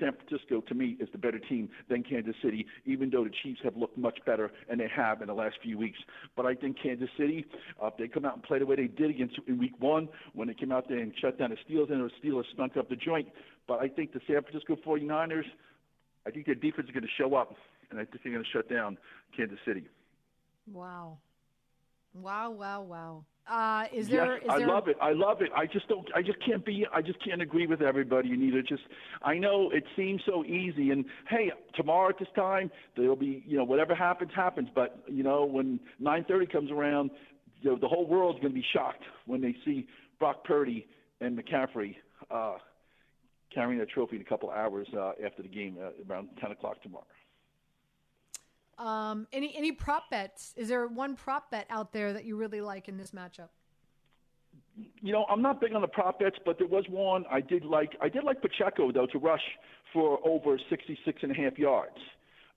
San 0.00 0.12
Francisco, 0.12 0.60
to 0.62 0.74
me, 0.74 0.96
is 1.00 1.08
the 1.12 1.18
better 1.18 1.38
team 1.38 1.68
than 1.88 2.02
Kansas 2.02 2.34
City, 2.42 2.66
even 2.84 3.10
though 3.10 3.24
the 3.24 3.30
Chiefs 3.42 3.60
have 3.62 3.76
looked 3.76 3.96
much 3.96 4.18
better, 4.26 4.50
and 4.68 4.80
they 4.80 4.88
have 4.94 5.20
in 5.20 5.28
the 5.28 5.34
last 5.34 5.56
few 5.62 5.78
weeks. 5.78 5.98
But 6.36 6.46
I 6.46 6.54
think 6.54 6.76
Kansas 6.82 7.08
City, 7.16 7.44
uh, 7.82 7.86
if 7.86 7.96
they 7.96 8.08
come 8.08 8.24
out 8.24 8.34
and 8.34 8.42
play 8.42 8.58
the 8.58 8.66
way 8.66 8.76
they 8.76 8.88
did 8.88 9.10
against 9.10 9.38
in 9.46 9.58
Week 9.58 9.74
One, 9.78 10.08
when 10.34 10.48
they 10.48 10.54
came 10.54 10.72
out 10.72 10.88
there 10.88 10.98
and 10.98 11.12
shut 11.20 11.38
down 11.38 11.50
the 11.50 11.56
Steelers, 11.72 11.92
and 11.92 12.02
the 12.02 12.28
Steelers 12.28 12.44
stunk 12.54 12.76
up 12.76 12.88
the 12.88 12.96
joint. 12.96 13.28
But 13.68 13.80
I 13.80 13.88
think 13.88 14.12
the 14.12 14.20
San 14.26 14.42
Francisco 14.42 14.76
49ers, 14.84 15.44
I 16.26 16.30
think 16.30 16.46
their 16.46 16.54
defense 16.54 16.88
is 16.88 16.94
going 16.94 17.04
to 17.04 17.08
show 17.18 17.34
up, 17.34 17.54
and 17.90 17.98
I 17.98 18.04
think 18.04 18.22
they're 18.22 18.32
going 18.32 18.44
to 18.44 18.50
shut 18.50 18.68
down 18.68 18.98
Kansas 19.36 19.58
City. 19.66 19.86
Wow, 20.72 21.18
wow, 22.14 22.50
wow, 22.50 22.82
wow. 22.82 23.24
Uh, 23.46 23.84
is 23.92 24.08
there? 24.08 24.36
yes, 24.36 24.42
is 24.44 24.48
I 24.48 24.58
there, 24.58 24.68
love 24.68 24.88
it. 24.88 24.96
I 25.02 25.12
love 25.12 25.42
it. 25.42 25.50
I 25.54 25.66
just 25.66 25.86
don't. 25.88 26.08
I 26.14 26.22
just 26.22 26.38
can't 26.44 26.64
be. 26.64 26.86
I 26.94 27.02
just 27.02 27.22
can't 27.22 27.42
agree 27.42 27.66
with 27.66 27.82
everybody. 27.82 28.30
You 28.30 28.38
need 28.38 28.52
to 28.52 28.62
just. 28.62 28.82
I 29.22 29.36
know 29.36 29.70
it 29.70 29.84
seems 29.96 30.22
so 30.24 30.44
easy, 30.46 30.90
and 30.90 31.04
hey, 31.28 31.52
tomorrow 31.74 32.08
at 32.08 32.18
this 32.18 32.28
time 32.34 32.70
there'll 32.96 33.16
be 33.16 33.44
you 33.46 33.58
know 33.58 33.64
whatever 33.64 33.94
happens 33.94 34.30
happens. 34.34 34.70
But 34.74 35.04
you 35.08 35.22
know 35.22 35.44
when 35.44 35.78
9:30 36.02 36.50
comes 36.50 36.70
around, 36.70 37.10
you 37.60 37.70
know, 37.70 37.78
the 37.78 37.88
whole 37.88 38.06
world's 38.06 38.40
going 38.40 38.52
to 38.52 38.58
be 38.58 38.64
shocked 38.72 39.02
when 39.26 39.42
they 39.42 39.54
see 39.62 39.86
Brock 40.18 40.44
Purdy 40.44 40.86
and 41.20 41.38
McCaffrey 41.38 41.96
uh, 42.30 42.54
carrying 43.54 43.78
that 43.78 43.88
trophy 43.88 44.16
in 44.16 44.22
a 44.22 44.24
couple 44.24 44.50
hours 44.50 44.88
uh, 44.96 45.12
after 45.24 45.42
the 45.42 45.48
game 45.48 45.76
uh, 45.80 45.90
around 46.10 46.28
10 46.40 46.52
o'clock 46.52 46.82
tomorrow. 46.82 47.04
Um, 48.76 49.28
any 49.32 49.56
any 49.56 49.70
prop 49.70 50.10
bets? 50.10 50.52
Is 50.56 50.66
there 50.66 50.88
one 50.88 51.14
prop 51.14 51.50
bet 51.52 51.66
out 51.70 51.92
there 51.92 52.12
that 52.12 52.24
you 52.24 52.36
really 52.36 52.60
like 52.60 52.88
in 52.88 52.96
this 52.96 53.12
matchup? 53.12 53.50
you 54.76 55.12
know, 55.12 55.24
I'm 55.30 55.42
not 55.42 55.60
big 55.60 55.74
on 55.74 55.82
the 55.82 55.88
prop 55.88 56.18
bets, 56.18 56.36
but 56.44 56.58
there 56.58 56.66
was 56.66 56.84
one 56.88 57.24
I 57.30 57.40
did 57.40 57.64
like. 57.64 57.96
I 58.00 58.08
did 58.08 58.24
like 58.24 58.42
Pacheco 58.42 58.90
though 58.92 59.06
to 59.06 59.18
rush 59.18 59.42
for 59.92 60.18
over 60.26 60.58
66 60.68 61.22
and 61.22 61.30
a 61.30 61.34
half 61.34 61.58
yards. 61.58 61.96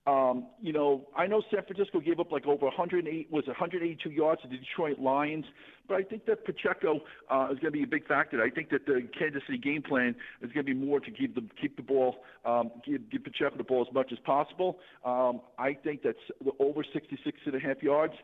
Um, 0.08 0.46
you 0.62 0.72
know, 0.72 1.06
I 1.14 1.26
know 1.26 1.42
San 1.52 1.62
Francisco 1.64 2.00
gave 2.00 2.18
up 2.18 2.32
like 2.32 2.46
over 2.46 2.64
108 2.64 3.30
was 3.30 3.44
it 3.44 3.48
182 3.48 4.08
yards 4.10 4.40
to 4.40 4.48
the 4.48 4.56
Detroit 4.56 4.98
Lions, 4.98 5.44
but 5.86 5.96
I 5.96 6.02
think 6.02 6.24
that 6.24 6.46
Pacheco 6.46 7.00
uh, 7.30 7.48
is 7.52 7.58
going 7.58 7.66
to 7.66 7.70
be 7.72 7.82
a 7.82 7.86
big 7.86 8.06
factor. 8.06 8.42
I 8.42 8.48
think 8.48 8.70
that 8.70 8.86
the 8.86 9.06
Kansas 9.18 9.42
City 9.46 9.58
game 9.58 9.82
plan 9.82 10.16
is 10.40 10.50
going 10.52 10.64
to 10.64 10.72
be 10.72 10.72
more 10.72 10.98
to 10.98 11.10
keep 11.10 11.34
the 11.34 11.42
keep 11.60 11.76
the 11.76 11.82
ball, 11.82 12.16
um, 12.46 12.70
give, 12.86 13.10
give 13.10 13.22
Pacheco 13.22 13.58
the 13.58 13.64
ball 13.64 13.84
as 13.86 13.92
much 13.92 14.10
as 14.10 14.18
possible. 14.20 14.78
Um, 15.04 15.42
I 15.58 15.74
think 15.74 16.02
that's 16.02 16.16
the 16.42 16.52
over 16.58 16.82
66 16.90 17.38
and 17.44 17.54
a 17.54 17.60
half 17.60 17.82
yards. 17.82 18.14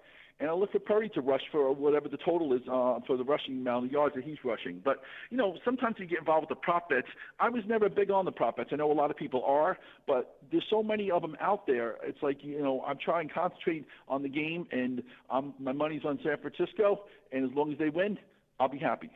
And 0.41 0.51
I 0.51 0.53
look 0.53 0.73
for 0.73 0.81
Purdy 0.81 1.09
to 1.11 1.21
rush 1.21 1.43
for 1.53 1.73
whatever 1.73 2.09
the 2.09 2.17
total 2.17 2.53
is 2.55 2.63
uh, 2.63 2.99
for 3.07 3.17
the 3.17 3.25
rushing 3.25 3.59
amount 3.59 3.87
of 3.87 3.93
yards 3.93 4.17
that 4.17 4.25
he's 4.25 4.39
rushing. 4.45 4.81
But 4.85 5.01
you 5.31 5.37
know, 5.37 5.57
sometimes 5.65 5.97
you 5.99 6.07
get 6.07 6.19
involved 6.19 6.49
with 6.49 6.59
the 6.59 6.63
prop 6.63 6.89
bets. 6.89 7.07
I 7.39 7.49
was 7.49 7.63
never 7.69 7.89
big 7.89 8.11
on 8.11 8.25
the 8.25 8.33
prop 8.33 8.57
bets. 8.57 8.71
I 8.73 8.77
know 8.77 8.91
a 8.91 8.93
lot 8.93 9.11
of 9.11 9.17
people 9.17 9.45
are, 9.47 9.79
but 10.07 10.39
there's 10.51 10.65
so 10.69 10.83
many 10.83 11.11
of 11.11 11.23
them 11.23 11.37
out 11.41 11.67
there. 11.67 11.97
It's 12.03 12.23
like 12.23 12.39
you 12.43 12.61
know, 12.61 12.83
I'm 12.87 12.99
trying 12.99 13.29
to 13.29 13.35
concentrate 13.35 13.87
on 14.09 14.23
the 14.23 14.29
game, 14.29 14.67
and 14.73 15.03
um, 15.31 15.55
my 15.61 15.73
money's 15.73 16.05
on 16.05 16.19
San 16.25 16.37
Francisco. 16.39 17.05
And 17.31 17.49
as 17.49 17.57
long 17.57 17.73
as 17.73 17.79
they 17.79 17.89
win, 17.89 18.19
I'll 18.59 18.69
be 18.69 18.79
happy. 18.79 19.11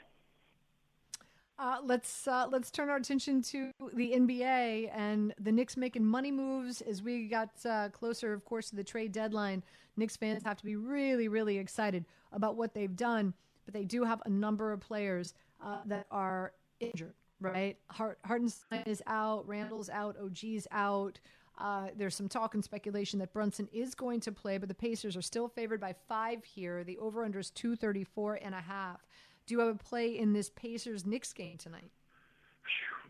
Uh, 1.58 1.78
let's 1.82 2.28
uh, 2.28 2.46
let's 2.50 2.70
turn 2.70 2.88
our 2.88 2.96
attention 2.96 3.42
to 3.42 3.72
the 3.92 4.12
NBA 4.12 4.90
and 4.94 5.34
the 5.40 5.50
Knicks 5.50 5.76
making 5.76 6.04
money 6.04 6.30
moves 6.30 6.80
as 6.82 7.02
we 7.02 7.26
got 7.26 7.50
uh, 7.68 7.88
closer, 7.88 8.32
of 8.32 8.44
course, 8.44 8.70
to 8.70 8.76
the 8.76 8.84
trade 8.84 9.10
deadline. 9.10 9.64
Knicks 9.96 10.16
fans 10.16 10.44
have 10.44 10.56
to 10.58 10.64
be 10.64 10.76
really, 10.76 11.26
really 11.26 11.58
excited 11.58 12.04
about 12.32 12.54
what 12.56 12.74
they've 12.74 12.94
done, 12.94 13.34
but 13.64 13.74
they 13.74 13.84
do 13.84 14.04
have 14.04 14.22
a 14.24 14.30
number 14.30 14.72
of 14.72 14.78
players 14.80 15.34
uh, 15.64 15.78
that 15.86 16.06
are 16.12 16.52
injured. 16.78 17.14
Right, 17.40 17.76
Hart- 17.88 18.18
Hartenstein 18.24 18.82
is 18.86 19.00
out, 19.06 19.46
Randle's 19.46 19.88
out, 19.88 20.16
OG's 20.20 20.66
out. 20.72 21.20
Uh, 21.56 21.88
there's 21.96 22.14
some 22.14 22.28
talk 22.28 22.54
and 22.54 22.64
speculation 22.64 23.18
that 23.18 23.32
Brunson 23.32 23.68
is 23.72 23.94
going 23.94 24.20
to 24.20 24.32
play, 24.32 24.58
but 24.58 24.68
the 24.68 24.74
Pacers 24.74 25.16
are 25.16 25.22
still 25.22 25.48
favored 25.48 25.80
by 25.80 25.94
five 26.08 26.44
here. 26.44 26.84
The 26.84 26.98
over 26.98 27.24
under 27.24 27.38
is 27.40 27.50
234 27.50 28.40
and 28.42 28.54
a 28.54 28.60
half. 28.60 29.06
Do 29.48 29.54
you 29.54 29.60
have 29.60 29.74
a 29.74 29.78
play 29.78 30.10
in 30.10 30.34
this 30.34 30.50
Pacers 30.50 31.06
Knicks 31.06 31.32
game 31.32 31.56
tonight? 31.56 31.90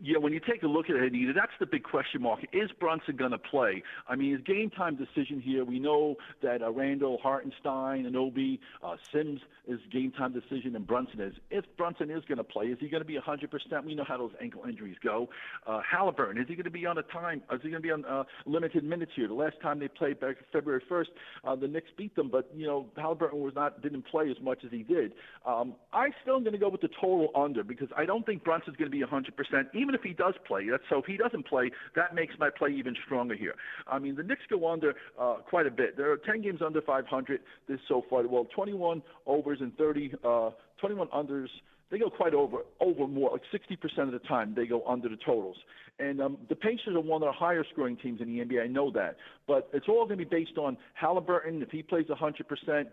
Yeah, 0.01 0.19
when 0.19 0.33
you 0.33 0.41
take 0.41 0.63
a 0.63 0.67
look 0.67 0.89
at 0.89 0.97
it, 0.97 1.13
Anita, 1.13 1.33
that's 1.33 1.53
the 1.59 1.67
big 1.67 1.83
question 1.83 2.23
mark. 2.23 2.41
Is 2.53 2.71
Brunson 2.79 3.17
going 3.17 3.33
to 3.33 3.39
play? 3.39 3.83
I 4.09 4.15
mean, 4.15 4.33
his 4.33 4.43
game 4.43 4.71
time 4.71 4.97
decision 4.97 5.41
here. 5.41 5.65
We 5.65 5.81
know 5.81 6.17
that 6.43 6.63
uh, 6.63 6.71
Randle, 6.71 7.19
Hartenstein, 7.21 8.07
and 8.07 8.17
Obi, 8.17 8.61
uh, 8.83 8.97
Sims 9.13 9.41
is 9.67 9.81
game 9.91 10.13
time 10.13 10.33
decision, 10.33 10.77
and 10.77 10.87
Brunson 10.87 11.21
is. 11.21 11.35
If 11.51 11.65
Brunson 11.77 12.11
is 12.11 12.25
going 12.27 12.39
to 12.39 12.45
play, 12.45 12.67
is 12.67 12.79
he 12.81 12.89
going 12.89 13.03
to 13.03 13.07
be 13.07 13.19
100%? 13.19 13.85
We 13.85 13.95
know 13.95 14.05
how 14.07 14.17
those 14.19 14.33
ankle 14.41 14.63
injuries 14.69 14.97
go. 15.03 15.29
Uh, 15.67 15.81
Halliburton, 15.89 16.41
is 16.41 16.49
he 16.49 16.55
going 16.55 16.65
to 16.65 16.71
be 16.71 16.87
on 16.87 16.99
a 16.99 17.03
time? 17.03 17.43
Is 17.53 17.61
he 17.63 17.71
going 17.71 17.83
to 17.83 17.87
be 17.87 17.93
on 17.93 18.05
uh, 18.05 18.25
limited 18.47 18.85
minutes 18.85 19.13
here? 19.17 19.27
The 19.27 19.35
last 19.35 19.57
time 19.61 19.81
they 19.81 19.89
played 19.89 20.21
back 20.21 20.37
February 20.53 20.83
1st, 20.89 21.07
uh, 21.45 21.57
the 21.57 21.67
Knicks 21.67 21.91
beat 21.97 22.15
them, 22.15 22.29
but 22.31 22.51
you 22.55 22.67
know 22.67 22.87
Halliburton 22.97 23.41
was 23.41 23.55
not 23.55 23.83
didn't 23.83 24.07
play 24.07 24.31
as 24.31 24.41
much 24.43 24.61
as 24.65 24.71
he 24.71 24.83
did. 24.83 25.13
Um, 25.47 25.75
I 25.93 26.11
still 26.23 26.37
am 26.37 26.43
going 26.43 26.53
to 26.53 26.59
go 26.59 26.69
with 26.69 26.83
the 26.83 26.89
total 27.01 27.29
under 27.35 27.65
because 27.65 27.89
I 27.97 28.05
don't 28.05 28.25
think 28.25 28.45
Brunson's 28.45 28.77
going 28.77 28.91
to 28.91 28.97
be 28.97 29.05
100%, 29.05 29.75
even 29.75 29.88
if 29.95 30.03
he 30.03 30.13
does 30.13 30.35
play. 30.47 30.69
That's, 30.71 30.83
so 30.89 30.99
if 30.99 31.05
he 31.07 31.17
doesn't 31.17 31.47
play, 31.47 31.71
that 31.97 32.15
makes 32.15 32.35
my 32.39 32.51
play 32.51 32.71
even 32.71 32.95
stronger 33.05 33.35
here. 33.35 33.55
I 33.87 33.99
mean, 33.99 34.17
the 34.17 34.23
Knicks 34.23 34.43
go 34.51 34.71
under 34.71 34.95
uh, 35.19 35.37
quite 35.49 35.67
a 35.67 35.71
bit. 35.71 35.97
There 35.97 36.11
are 36.11 36.17
10 36.17 36.43
games 36.43 36.61
under 36.65 36.81
500 36.83 37.41
this 37.69 37.81
so 37.89 38.05
far. 38.09 38.27
Well, 38.27 38.47
21 38.55 39.03
overs 39.27 39.59
and 39.61 39.77
30, 39.77 40.13
uh, 40.25 40.51
21 40.81 41.09
unders 41.09 41.49
they 41.91 41.99
go 41.99 42.11
quite 42.11 42.35
over 42.35 42.59
over 42.81 43.07
more 43.07 43.31
like 43.31 43.43
60% 43.53 44.03
of 44.03 44.13
the 44.13 44.19
time 44.21 44.55
they 44.55 44.67
go 44.67 44.83
under 44.87 45.09
the 45.09 45.17
totals 45.17 45.57
and 45.99 46.21
um, 46.21 46.39
the 46.49 46.55
Pacers 46.55 46.95
are 46.95 47.01
one 47.01 47.23
of 47.23 47.29
the 47.29 47.33
higher 47.33 47.65
scoring 47.73 47.97
teams 47.97 48.21
in 48.21 48.29
the 48.29 48.45
NBA 48.45 48.65
I 48.65 48.67
know 48.67 48.91
that 48.93 49.17
but 49.47 49.69
it's 49.73 49.87
all 49.89 50.05
going 50.07 50.19
to 50.19 50.25
be 50.25 50.29
based 50.29 50.59
on 50.59 50.77
Halliburton 50.95 51.63
if 51.63 51.71
he 51.71 51.83
plays 51.83 52.07
100% 52.07 52.85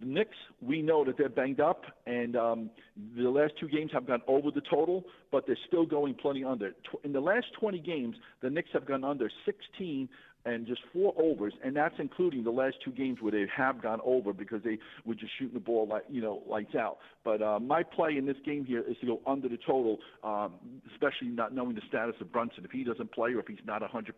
the 0.00 0.06
Knicks, 0.06 0.36
we 0.60 0.82
know 0.82 1.04
that 1.04 1.16
they're 1.16 1.28
banged 1.28 1.60
up, 1.60 1.82
and 2.06 2.36
um, 2.36 2.70
the 3.16 3.28
last 3.28 3.54
two 3.58 3.68
games 3.68 3.90
have 3.92 4.06
gone 4.06 4.22
over 4.28 4.50
the 4.50 4.62
total, 4.70 5.04
but 5.30 5.46
they're 5.46 5.58
still 5.66 5.86
going 5.86 6.14
plenty 6.14 6.44
under. 6.44 6.72
In 7.04 7.12
the 7.12 7.20
last 7.20 7.46
20 7.58 7.78
games, 7.80 8.16
the 8.40 8.50
Knicks 8.50 8.70
have 8.72 8.86
gone 8.86 9.04
under 9.04 9.30
16 9.44 10.08
and 10.44 10.66
just 10.66 10.80
four 10.92 11.12
overs, 11.18 11.52
and 11.64 11.76
that's 11.76 11.96
including 11.98 12.44
the 12.44 12.50
last 12.50 12.76
two 12.84 12.92
games 12.92 13.18
where 13.20 13.32
they 13.32 13.44
have 13.54 13.82
gone 13.82 14.00
over 14.04 14.32
because 14.32 14.62
they 14.62 14.78
were 15.04 15.14
just 15.14 15.32
shooting 15.38 15.54
the 15.54 15.60
ball 15.60 15.86
like 15.86 16.04
you 16.08 16.22
know 16.22 16.42
lights 16.48 16.74
out. 16.74 16.98
But 17.24 17.42
uh, 17.42 17.58
my 17.58 17.82
play 17.82 18.16
in 18.16 18.24
this 18.24 18.36
game 18.46 18.64
here 18.64 18.82
is 18.88 18.96
to 19.00 19.06
go 19.06 19.20
under 19.26 19.48
the 19.48 19.58
total, 19.58 19.98
um, 20.22 20.54
especially 20.92 21.28
not 21.28 21.54
knowing 21.54 21.74
the 21.74 21.82
status 21.88 22.14
of 22.20 22.32
Brunson. 22.32 22.64
If 22.64 22.70
he 22.70 22.84
doesn't 22.84 23.12
play 23.12 23.32
or 23.32 23.40
if 23.40 23.46
he's 23.46 23.58
not 23.66 23.82
100%, 23.82 24.12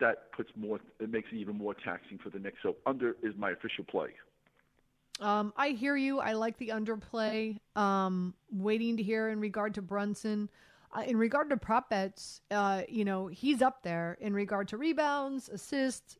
that 0.00 0.30
puts 0.32 0.50
more. 0.54 0.78
It 1.00 1.10
makes 1.10 1.28
it 1.32 1.36
even 1.36 1.56
more 1.56 1.74
taxing 1.74 2.18
for 2.22 2.30
the 2.30 2.38
Knicks. 2.38 2.58
So 2.62 2.76
under 2.86 3.16
is 3.22 3.34
my 3.36 3.50
official 3.50 3.84
play. 3.84 4.10
Um, 5.20 5.52
I 5.56 5.70
hear 5.70 5.96
you. 5.96 6.20
I 6.20 6.32
like 6.32 6.58
the 6.58 6.68
underplay. 6.68 7.58
Um, 7.74 8.34
waiting 8.50 8.96
to 8.96 9.02
hear 9.02 9.28
in 9.28 9.40
regard 9.40 9.74
to 9.74 9.82
Brunson. 9.82 10.48
Uh, 10.96 11.02
in 11.02 11.16
regard 11.16 11.50
to 11.50 11.56
prop 11.56 11.90
bets, 11.90 12.40
uh, 12.50 12.82
you 12.88 13.04
know, 13.04 13.26
he's 13.26 13.60
up 13.60 13.82
there 13.82 14.16
in 14.20 14.32
regard 14.32 14.68
to 14.68 14.76
rebounds, 14.78 15.48
assists, 15.50 16.16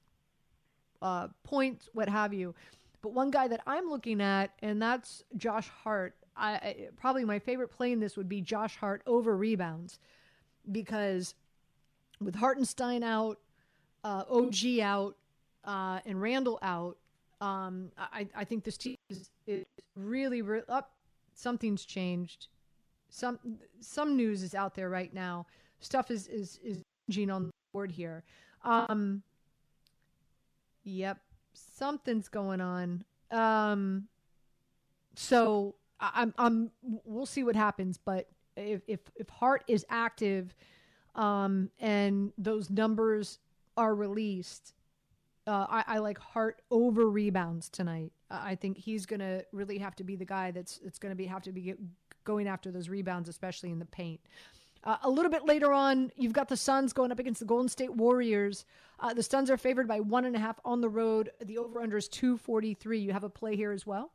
uh, 1.01 1.29
points, 1.43 1.89
what 1.95 2.09
have 2.09 2.35
you. 2.35 2.55
But 3.01 3.13
one 3.13 3.31
guy 3.31 3.49
that 3.49 3.63
I'm 3.67 3.89
looking 3.89 4.21
at, 4.21 4.51
and 4.61 4.83
that's 4.83 5.23
Josh 5.37 5.69
Hart. 5.69 6.15
I, 6.37 6.53
I, 6.53 6.77
probably 6.97 7.25
my 7.25 7.39
favorite 7.39 7.69
play 7.69 7.93
in 7.93 8.01
this 8.01 8.17
would 8.17 8.29
be 8.29 8.41
Josh 8.41 8.77
Hart 8.77 9.03
over 9.07 9.37
rebounds, 9.37 9.99
because 10.71 11.35
with 12.21 12.35
Hartenstein 12.35 13.03
out, 13.03 13.39
uh, 14.05 14.25
OG 14.29 14.81
out, 14.83 15.17
uh, 15.65 16.01
and 16.05 16.21
Randle 16.21 16.59
out, 16.63 16.99
um, 17.41 17.91
I, 17.97 18.27
I 18.35 18.45
think 18.45 18.65
this 18.65 18.77
team 18.77 18.97
is, 19.11 19.31
is 19.47 19.65
really, 19.95 20.43
really 20.43 20.65
up. 20.69 20.93
Something's 21.35 21.85
changed. 21.85 22.49
Some 23.11 23.39
some 23.81 24.17
news 24.17 24.43
is 24.43 24.55
out 24.55 24.75
there 24.75 24.91
right 24.91 25.13
now. 25.15 25.47
Stuff 25.81 26.11
is 26.11 26.27
is 26.27 26.59
is 26.63 26.83
changing 27.09 27.31
on 27.31 27.47
the 27.47 27.51
board 27.73 27.91
here. 27.91 28.25
Um, 28.65 29.23
yep, 30.85 31.19
something's 31.55 32.29
going 32.29 32.61
on. 32.61 33.05
Um, 33.31 34.09
so 35.15 35.75
I'm 36.01 36.35
I'm 36.39 36.71
we'll 37.05 37.27
see 37.27 37.45
what 37.45 37.57
happens. 37.57 37.99
But 37.99 38.29
if 38.57 38.83
if 38.87 39.01
if 39.17 39.29
Hart 39.29 39.65
is 39.69 39.87
active, 39.89 40.55
um, 41.15 41.71
and 41.79 42.33
those 42.37 42.69
numbers 42.69 43.39
are 43.77 43.95
released, 43.95 44.75
uh, 45.49 45.67
I, 45.69 45.85
I, 45.87 45.99
like 45.99 46.19
Hart 46.19 46.61
over 46.71 47.09
rebounds 47.09 47.71
tonight. 47.71 48.13
I 48.31 48.55
think 48.55 48.77
he's 48.77 49.07
going 49.07 49.21
to 49.21 49.45
really 49.53 49.79
have 49.79 49.97
to 49.97 50.05
be 50.05 50.15
the 50.15 50.27
guy 50.27 50.51
that's 50.51 50.79
it's 50.85 50.99
going 50.99 51.11
to 51.11 51.17
be 51.17 51.25
have 51.25 51.43
to 51.43 51.53
be 51.53 51.75
going 52.25 52.47
after 52.47 52.71
those 52.71 52.91
rebounds, 52.91 53.29
especially 53.29 53.71
in 53.71 53.79
the 53.79 53.87
paint. 53.87 54.21
Uh, 54.85 54.99
a 55.03 55.11
little 55.11 55.31
bit 55.31 55.45
later 55.45 55.73
on, 55.73 56.13
you've 56.17 56.35
got 56.35 56.49
the 56.49 56.57
Suns 56.57 56.93
going 56.93 57.11
up 57.11 57.19
against 57.19 57.41
the 57.41 57.47
Golden 57.47 57.69
State 57.69 57.93
Warriors. 57.93 58.67
Uh, 59.01 59.15
the 59.15 59.23
Suns 59.23 59.51
are 59.51 59.57
favored 59.57 59.89
by 59.89 60.01
one 60.01 60.27
and 60.27 60.37
a 60.37 60.39
half 60.39 60.61
on 60.65 60.83
the 60.83 60.89
road. 60.89 61.31
The 61.41 61.59
over 61.59 61.81
under 61.81 61.97
is 61.97 62.09
two 62.09 62.37
forty 62.37 62.75
three. 62.75 62.99
You 62.99 63.13
have 63.13 63.25
a 63.25 63.31
play 63.31 63.57
here 63.57 63.73
as 63.73 63.87
well. 63.87 64.13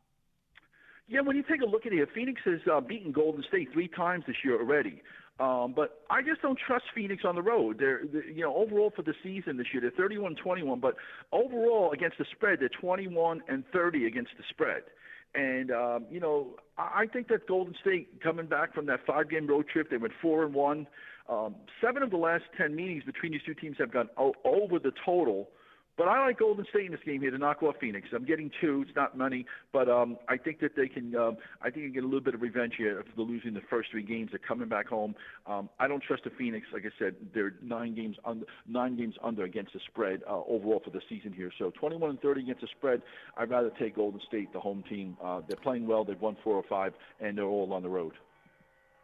Yeah, 1.08 1.22
when 1.22 1.36
you 1.36 1.44
take 1.44 1.62
a 1.62 1.66
look 1.66 1.86
at 1.86 1.94
it, 1.94 2.08
Phoenix 2.14 2.42
has 2.46 2.60
uh, 2.72 2.80
beaten 2.80 3.12
Golden 3.12 3.44
State 3.48 3.74
three 3.74 3.90
times 3.90 4.24
this 4.26 4.38
year 4.46 4.58
already. 4.60 5.02
Um, 5.40 5.74
but 5.76 6.02
I 6.12 6.22
just 6.22 6.42
don't 6.42 6.60
trust 6.60 6.86
Phoenix 6.94 7.24
on 7.26 7.34
the 7.36 7.42
road. 7.42 7.78
They're, 7.80 8.02
they're, 8.12 8.30
you 8.30 8.44
know, 8.44 8.56
overall 8.56 8.94
for 8.96 9.02
the 9.02 9.16
season 9.24 9.58
this 9.58 9.68
year, 9.74 9.82
they're 9.82 10.08
31-21, 10.08 10.80
but 10.80 10.96
overall 11.32 11.92
against 11.92 12.20
the 12.20 12.26
spread, 12.32 12.60
they're 12.60 12.70
21 12.70 13.42
and 13.48 13.64
30 13.74 14.06
against 14.06 14.32
the 14.38 14.44
spread. 14.50 14.84
And 15.36 15.72
um, 15.72 16.06
you 16.12 16.20
know, 16.20 16.56
I 16.78 17.08
think 17.12 17.28
that 17.30 17.48
Golden 17.48 17.74
State 17.82 18.22
coming 18.22 18.46
back 18.46 18.74
from 18.74 18.86
that 18.86 19.00
five-game 19.06 19.48
road 19.48 19.68
trip, 19.68 19.90
they 19.90 19.98
went 19.98 20.14
four 20.22 20.46
and 20.46 20.54
one. 20.54 20.88
Um, 21.28 21.56
seven 21.82 22.04
of 22.04 22.12
the 22.12 22.18
last 22.18 22.44
ten 22.56 22.76
meetings 22.76 23.04
between 23.04 23.32
these 23.32 23.42
two 23.46 23.56
teams 23.56 23.78
have 23.80 23.92
gone 23.92 24.10
o- 24.18 24.36
over 24.44 24.78
the 24.78 24.92
total. 25.04 25.50
But 25.96 26.08
I 26.08 26.26
like 26.26 26.40
Golden 26.40 26.66
State 26.72 26.86
in 26.86 26.92
this 26.92 27.02
game 27.06 27.22
here 27.22 27.30
to 27.30 27.38
knock 27.38 27.62
off 27.62 27.76
Phoenix. 27.80 28.08
I'm 28.16 28.26
getting 28.26 28.50
two. 28.60 28.84
It's 28.88 28.96
not 28.96 29.16
money, 29.16 29.46
but 29.72 29.88
um, 29.88 30.18
I 30.28 30.38
think 30.38 30.60
that 30.62 30.76
they 30.76 30.88
can. 30.88 31.16
Um, 31.16 31.38
I 31.62 31.70
think 31.70 31.84
you 31.84 31.90
get 31.92 32.04
a 32.04 32.08
little 32.08 32.22
bit 32.22 32.34
of 32.34 32.42
revenge 32.42 32.74
here 32.78 33.00
after 33.00 33.22
losing 33.22 33.54
the 33.54 33.62
first 33.70 33.92
three 33.92 34.02
games. 34.02 34.30
They're 34.32 34.40
coming 34.40 34.68
back 34.68 34.88
home. 34.88 35.14
Um, 35.46 35.70
I 35.80 35.88
don't 35.88 36.02
trust 36.02 36.24
the 36.24 36.32
Phoenix. 36.32 36.66
Like 36.74 36.86
I 36.86 36.92
said, 36.98 37.16
they're 37.34 37.54
nine 37.62 37.94
games 37.94 38.18
under, 38.26 38.46
nine 38.68 38.98
games 38.98 39.16
under 39.24 39.44
against 39.44 39.74
the 39.74 39.80
spread 39.88 40.22
uh, 40.28 40.42
overall 40.48 40.82
for 40.84 40.90
the 40.90 41.02
season 41.08 41.32
here. 41.32 41.52
So 41.60 41.72
21 41.80 42.10
and 42.10 42.22
30 42.22 42.42
against 42.42 42.62
the 42.62 42.68
spread. 42.76 43.04
I'd 43.38 43.52
rather 43.52 43.72
take 43.80 43.96
Golden 43.96 44.20
State, 44.28 44.52
the 44.52 44.60
home 44.60 44.84
team. 44.90 45.16
Uh, 45.24 45.42
they're 45.48 45.58
playing 45.58 45.86
well. 45.86 46.04
They've 46.04 46.20
won 46.20 46.38
four 46.44 46.56
or 46.56 46.64
five, 46.68 46.94
and 47.20 47.38
they're 47.38 47.46
all 47.46 47.72
on 47.72 47.84
the 47.84 47.90
road 47.90 48.14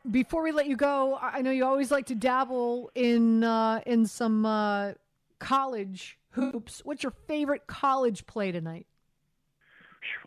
before 0.09 0.41
we 0.41 0.53
let 0.53 0.65
you 0.65 0.77
go, 0.77 1.19
I 1.21 1.41
know 1.41 1.51
you 1.51 1.65
always 1.65 1.91
like 1.91 2.05
to 2.05 2.15
dabble 2.15 2.89
in 2.95 3.43
uh, 3.43 3.81
in 3.85 4.05
some 4.05 4.45
uh, 4.45 4.93
college 5.39 6.18
hoops. 6.31 6.81
What's 6.83 7.03
your 7.03 7.13
favorite 7.27 7.67
college 7.67 8.25
play 8.25 8.51
tonight? 8.51 8.87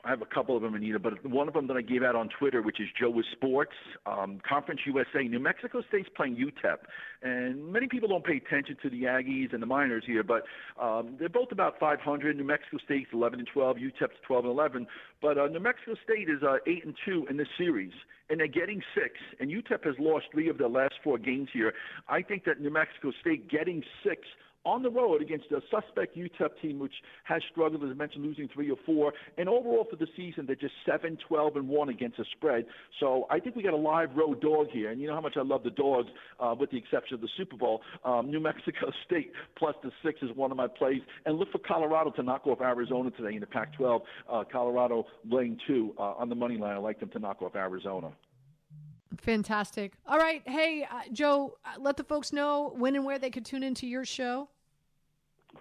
I 0.05 0.11
have 0.11 0.21
a 0.21 0.27
couple 0.27 0.57
of 0.57 0.62
them, 0.62 0.75
Anita, 0.75 0.99
but 0.99 1.25
one 1.25 1.49
of 1.49 1.55
them 1.55 1.67
that 1.69 1.77
I 1.77 1.83
gave 1.83 2.03
out 2.03 2.15
on 2.15 2.29
Twitter, 2.38 2.61
which 2.61 2.81
is 2.81 2.88
Joe 2.99 3.11
Wiz 3.11 3.25
Sports, 3.33 3.73
um, 4.05 4.41
Conference 4.47 4.81
USA. 4.87 5.23
New 5.23 5.38
Mexico 5.38 5.83
State's 5.88 6.09
playing 6.15 6.37
UTEP, 6.37 6.79
and 7.23 7.73
many 7.73 7.88
people 7.88 8.09
don't 8.09 8.25
pay 8.25 8.37
attention 8.37 8.77
to 8.83 8.91
the 8.91 9.05
Aggies 9.05 9.53
and 9.53 9.62
the 9.62 9.67
Miners 9.67 10.05
here, 10.07 10.23
but 10.23 10.45
um, 10.81 11.17
they're 11.19 11.29
both 11.29 11.53
about 11.53 11.79
500. 11.79 12.37
New 12.37 12.45
Mexico 12.45 12.79
State's 12.85 13.11
11 13.12 13.38
and 13.38 13.49
12, 13.53 13.77
UTEP's 13.77 14.17
12 14.27 14.45
and 14.45 14.53
11, 14.53 14.87
but 15.21 15.38
uh, 15.38 15.47
New 15.47 15.61
Mexico 15.61 15.95
State 16.05 16.29
is 16.29 16.43
uh, 16.43 16.57
8 16.67 16.85
and 16.85 16.95
2 17.07 17.27
in 17.31 17.37
this 17.37 17.49
series, 17.57 17.93
and 18.29 18.41
they're 18.41 18.49
getting 18.49 18.83
six. 18.95 19.15
And 19.41 19.51
UTEP 19.51 19.85
has 19.85 19.95
lost 19.99 20.27
three 20.33 20.49
of 20.49 20.59
their 20.59 20.69
last 20.69 20.95
four 21.03 21.17
games 21.17 21.49
here. 21.53 21.73
I 22.09 22.23
think 22.23 22.45
that 22.45 22.61
New 22.61 22.71
Mexico 22.71 23.12
State 23.21 23.49
getting 23.49 23.83
six 24.05 24.21
on 24.64 24.83
the 24.83 24.90
road 24.90 25.22
against 25.22 25.46
a 25.51 25.61
suspect 25.70 26.16
UTEP 26.16 26.51
team, 26.61 26.79
which 26.79 26.92
has 27.25 27.42
struggled, 27.51 27.83
as 27.83 27.90
I 27.90 27.94
mentioned, 27.94 28.25
losing 28.25 28.48
three 28.53 28.70
or 28.70 28.77
four. 28.87 29.12
And 29.38 29.48
overall 29.48 29.87
for 29.88 29.96
the 29.96 30.07
season, 30.16 30.46
they're 30.46 30.57
just 30.57 30.75
7, 30.87 31.18
12, 31.29 31.57
and 31.57 31.68
1 31.68 31.88
against 31.88 32.18
the 32.18 32.25
spread. 32.37 32.66
So 33.01 33.26
I 33.30 33.41
think 33.41 33.57
we 33.57 33.62
got 33.62 33.74
a 33.74 33.76
live 33.76 34.11
road 34.16 34.41
dog 34.41 34.68
here. 34.70 34.91
And 34.91 35.01
you 35.01 35.09
know 35.09 35.14
how 35.14 35.20
much 35.20 35.37
I 35.37 35.43
love 35.43 35.62
the 35.62 35.70
dogs, 35.70 36.09
uh, 36.41 36.55
with 36.59 36.70
the 36.70 36.76
exception 36.78 37.14
of 37.14 37.20
the 37.20 37.28
Super 37.37 37.57
Bowl. 37.57 37.82
Um, 38.05 38.30
New 38.30 38.41
Mexico 38.41 38.91
State 39.07 39.32
plus 39.57 39.74
the 39.82 39.91
six 40.05 40.20
is 40.22 40.30
one 40.37 40.51
of 40.51 40.57
my 40.57 40.68
plays. 40.68 41.03
And 41.26 41.39
look 41.39 41.51
for 41.51 41.59
Colorado 41.59 42.11
to 42.12 42.22
knock 42.22 42.47
off 42.47 42.61
Arizona 42.61 43.11
today 43.11 43.34
in 43.34 43.41
the 43.41 43.47
Pac 43.47 43.74
12. 43.74 44.03
Uh, 44.30 44.45
Colorado 44.51 45.07
laying 45.28 45.59
two 45.66 45.95
uh, 45.99 46.14
on 46.14 46.28
the 46.28 46.34
money 46.34 46.57
line. 46.57 46.74
I 46.74 46.78
like 46.78 47.01
them 47.01 47.11
to 47.11 47.18
knock 47.18 47.43
off 47.43 47.57
Arizona. 47.57 48.12
Fantastic. 49.19 49.93
All 50.07 50.19
right. 50.19 50.43
Hey, 50.47 50.87
uh, 50.91 51.03
Joe, 51.13 51.57
uh, 51.65 51.79
let 51.79 51.97
the 51.97 52.05
folks 52.05 52.33
know 52.33 52.73
when 52.77 52.97
and 52.97 53.05
where 53.05 53.19
they 53.19 53.31
could 53.31 53.45
tune 53.45 53.63
into 53.63 53.87
your 53.87 54.05
show. 54.05 54.49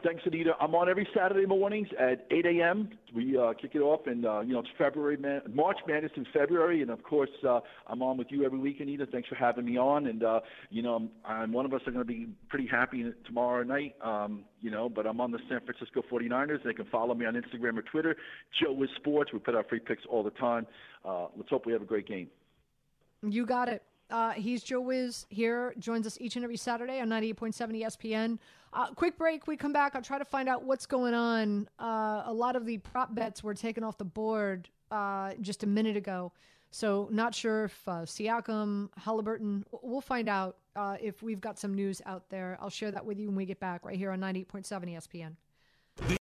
Thanks, 0.04 0.24
Anita. 0.26 0.54
I'm 0.60 0.74
on 0.74 0.89
every 0.89 1.08
Saturday 1.16 1.45
mornings 1.45 1.88
at 1.99 2.26
8 2.32 2.45
a.m. 2.47 2.89
We 3.14 3.38
uh, 3.38 3.54
kick 3.54 3.72
it 3.76 3.82
off, 3.82 4.08
and 4.08 4.26
uh, 4.26 4.39
you 4.39 4.54
know 4.54 4.60
it's 4.60 4.70
February, 4.76 5.16
man- 5.18 5.41
March 5.54 5.78
Madness 5.86 6.14
in 6.16 6.26
February, 6.34 6.82
and 6.82 6.89
of 6.89 7.04
course 7.04 7.30
uh, 7.47 7.60
I'm 7.86 8.02
on 8.02 8.18
with 8.18 8.28
you 8.32 8.43
every 8.43 8.58
week, 8.58 8.80
Anita. 8.80 9.06
Thanks 9.06 9.30
for 9.30 9.36
having 9.36 9.66
me 9.66 9.78
on, 9.78 10.08
and 10.08 10.24
uh, 10.24 10.39
you 10.72 10.82
know 10.82 10.95
I'm, 10.95 11.10
I'm 11.24 11.52
one 11.52 11.66
of 11.66 11.74
us 11.74 11.82
are 11.86 11.91
going 11.91 12.04
to 12.04 12.12
be 12.12 12.28
pretty 12.49 12.66
happy 12.66 13.14
tomorrow 13.26 13.62
night. 13.64 13.95
Um, 14.02 14.45
you 14.60 14.72
know, 14.72 14.89
but 14.89 15.06
I'm 15.06 15.22
on 15.22 15.30
the 15.30 15.39
San 15.47 15.60
Francisco 15.60 16.02
49ers. 16.12 16.64
They 16.64 16.74
can 16.74 16.86
follow 16.86 17.14
me 17.14 17.28
on 17.28 17.36
Instagram 17.36 17.78
or 17.78 17.84
Twitter. 17.84 18.16
Joe 18.60 18.72
Wiz 18.72 18.89
Sports. 18.95 19.32
We 19.34 19.39
put 19.39 19.56
out 19.56 19.70
free 19.70 19.80
picks 19.80 20.04
all 20.10 20.24
the 20.24 20.32
time. 20.32 20.66
Uh, 21.06 21.28
let's 21.38 21.49
hope 21.49 21.68
we 21.68 21.74
have 21.74 21.82
a 21.82 21.86
great 21.86 22.08
game. 22.08 22.28
You 23.28 23.45
got 23.45 23.69
it. 23.69 23.84
Uh, 24.09 24.32
he's 24.32 24.61
Joe 24.61 24.82
Wiz 24.82 25.26
here, 25.30 25.74
joins 25.80 26.05
us 26.05 26.17
each 26.19 26.36
and 26.36 26.43
every 26.43 26.57
Saturday 26.57 26.99
on 26.99 27.07
98.7 27.07 27.82
ESPN. 27.82 28.39
Uh, 28.74 28.88
quick 28.93 29.17
break. 29.17 29.47
We 29.47 29.55
come 29.55 29.72
back. 29.72 29.95
I'll 29.95 30.01
try 30.01 30.17
to 30.17 30.26
find 30.26 30.49
out 30.49 30.63
what's 30.63 30.86
going 30.86 31.13
on. 31.13 31.69
Uh, 31.80 32.24
a 32.26 32.34
lot 32.34 32.55
of 32.55 32.65
the 32.65 32.78
prop 32.80 33.15
bets 33.15 33.43
were 33.43 33.53
taken 33.53 33.84
off 33.84 33.97
the 33.97 34.05
board 34.05 34.69
uh, 34.91 35.34
just 35.39 35.63
a 35.63 35.67
minute 35.67 35.95
ago. 35.95 36.34
So, 36.72 37.09
not 37.11 37.36
sure 37.36 37.65
if 37.65 37.88
uh, 37.88 38.01
Siakam, 38.05 38.89
Halliburton, 38.97 39.65
we'll 39.82 39.99
find 39.99 40.30
out 40.30 40.57
uh, 40.76 40.95
if 41.01 41.22
we've 41.22 41.41
got 41.41 41.59
some 41.59 41.74
news 41.74 42.01
out 42.05 42.30
there. 42.30 42.57
I'll 42.61 42.69
share 42.69 42.91
that 42.91 43.05
with 43.05 43.19
you 43.19 43.28
when 43.28 43.36
we 43.36 43.45
get 43.45 43.59
back 43.59 43.86
right 43.86 43.97
here 43.97 44.11
on 44.11 44.22
98.7 44.22 44.65
ESPN. 44.95 45.36